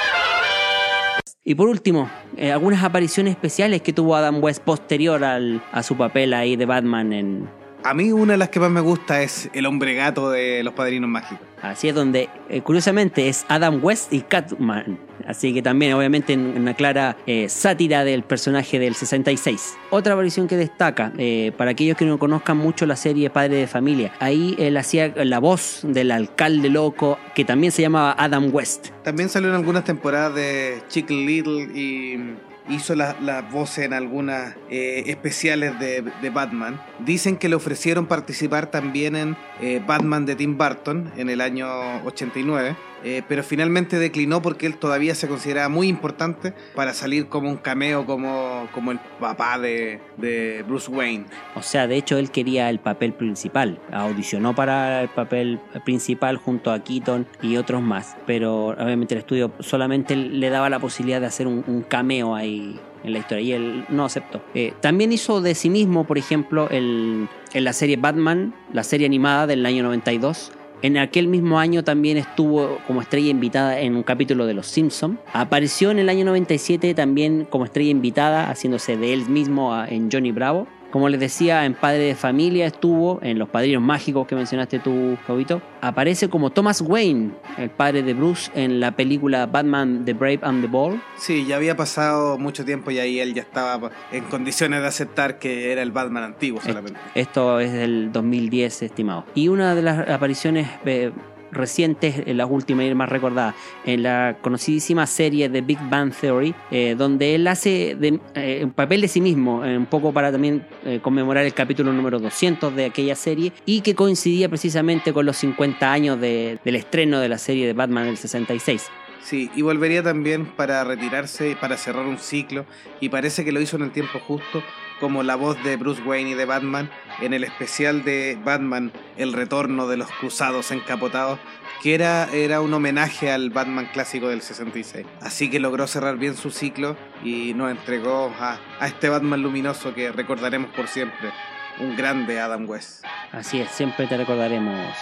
[1.44, 5.96] Y por último, eh, algunas apariciones especiales que tuvo Adam West posterior al- a su
[5.96, 7.50] papel ahí de Batman en,
[7.86, 10.74] A mí una de las que más me gusta es el hombre gato de los
[10.74, 11.48] padrinos mágicos.
[11.62, 14.98] Así es donde, eh, curiosamente, es Adam West y Catman.
[15.28, 19.78] Así que también, obviamente, en una clara eh, sátira del personaje del 66.
[19.92, 23.68] Otra aparición que destaca, eh, para aquellos que no conozcan mucho la serie Padre de
[23.68, 28.90] Familia, ahí él hacía la voz del alcalde loco, que también se llamaba Adam West.
[29.04, 32.36] También salió en algunas temporadas de Chicken Little y
[32.70, 36.82] hizo las las voces en algunas eh, especiales de, de Batman.
[37.00, 41.68] Dicen que le ofrecieron participar también en eh, Batman de Tim Burton en el año
[42.06, 47.50] 89, eh, pero finalmente declinó porque él todavía se consideraba muy importante para salir como
[47.50, 51.26] un cameo como, como el papá de, de Bruce Wayne.
[51.56, 53.80] O sea, de hecho, él quería el papel principal.
[53.92, 58.16] Audicionó para el papel principal junto a Keaton y otros más.
[58.26, 62.80] Pero obviamente el estudio solamente le daba la posibilidad de hacer un, un cameo ahí
[63.04, 64.42] en la historia y él no aceptó.
[64.56, 69.06] Eh, también hizo de sí mismo, por ejemplo, el- en la serie Batman, la serie
[69.06, 70.52] animada del año 92.
[70.82, 75.20] En aquel mismo año también estuvo como estrella invitada en un capítulo de Los Simpson.
[75.34, 80.32] Apareció en el año 97 también como estrella invitada, haciéndose de él mismo en Johnny
[80.32, 84.80] Bravo Como les decía, en Padre de Familia estuvo, en Los Padrinos Mágicos que mencionaste
[84.80, 85.62] tú, Jovito.
[85.82, 90.62] Aparece como Thomas Wayne, el padre de Bruce, en la película Batman The Brave and
[90.62, 91.02] the Bold.
[91.18, 95.38] Sí, ya había pasado mucho tiempo y ahí él ya estaba en condiciones de aceptar
[95.38, 96.98] que era el Batman antiguo solamente.
[97.14, 99.26] Esto es del 2010, estimado.
[99.36, 101.12] Y una de las apariciones eh,
[101.56, 106.54] recientes, en las últimas y más recordadas, en la conocidísima serie de Big Bang Theory,
[106.72, 107.98] eh, donde él hace
[108.36, 110.66] eh, un papel de sí mismo, eh, un poco para también
[111.02, 115.92] conmemorar el capítulo número 200 de aquella serie, y que coincidía precisamente con los 50
[115.92, 118.90] años de, del estreno de la serie de Batman del 66.
[119.26, 122.66] Sí, y volvería también para retirarse, para cerrar un ciclo,
[123.00, 124.62] y parece que lo hizo en el tiempo justo,
[125.00, 126.90] como la voz de Bruce Wayne y de Batman
[127.22, 131.40] en el especial de Batman, El Retorno de los Cruzados Encapotados,
[131.82, 135.06] que era, era un homenaje al Batman clásico del 66.
[135.22, 139.94] Así que logró cerrar bien su ciclo y nos entregó a, a este Batman luminoso
[139.94, 141.32] que recordaremos por siempre,
[141.80, 143.04] un grande Adam West.
[143.32, 144.96] Así es, siempre te recordaremos.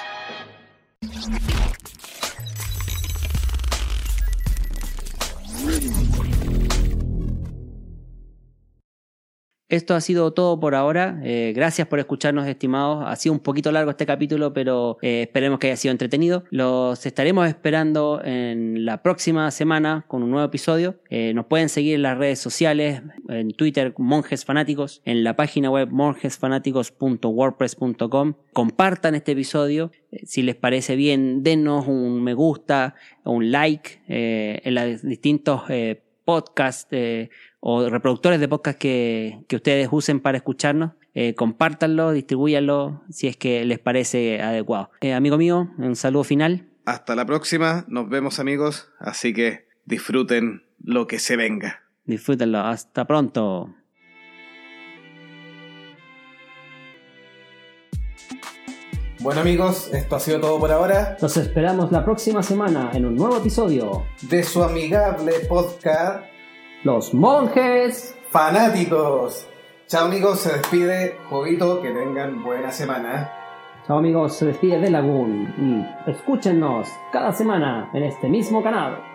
[9.73, 11.19] Esto ha sido todo por ahora.
[11.23, 13.03] Eh, gracias por escucharnos, estimados.
[13.07, 16.43] Ha sido un poquito largo este capítulo, pero eh, esperemos que haya sido entretenido.
[16.51, 20.99] Los estaremos esperando en la próxima semana con un nuevo episodio.
[21.09, 25.71] Eh, nos pueden seguir en las redes sociales, en Twitter, Monjes Fanáticos, en la página
[25.71, 28.35] web monjesfanáticos.wordpress.com.
[28.53, 29.91] Compartan este episodio.
[30.23, 32.93] Si les parece bien, denos un me gusta
[33.23, 35.63] o un like en los distintos
[36.25, 36.95] podcasts
[37.65, 40.91] o reproductores de podcast que, ustedes usen para escucharnos.
[41.13, 44.91] Eh, compártanlo, distribúyanlo si es que les parece adecuado.
[44.99, 46.67] Eh, amigo mío, un saludo final.
[46.83, 51.83] Hasta la próxima, nos vemos amigos, así que disfruten lo que se venga.
[52.03, 53.73] Disfrútenlo, hasta pronto.
[59.21, 61.15] Bueno amigos, esto ha sido todo por ahora.
[61.21, 66.32] Los esperamos la próxima semana en un nuevo episodio de su amigable podcast
[66.83, 69.47] los monjes fanáticos.
[69.87, 73.31] Chao amigos, se despide Jovito, que tengan buena semana.
[73.87, 79.12] Chao amigos, se despide de Lagoon y escúchenos cada semana en este mismo canal.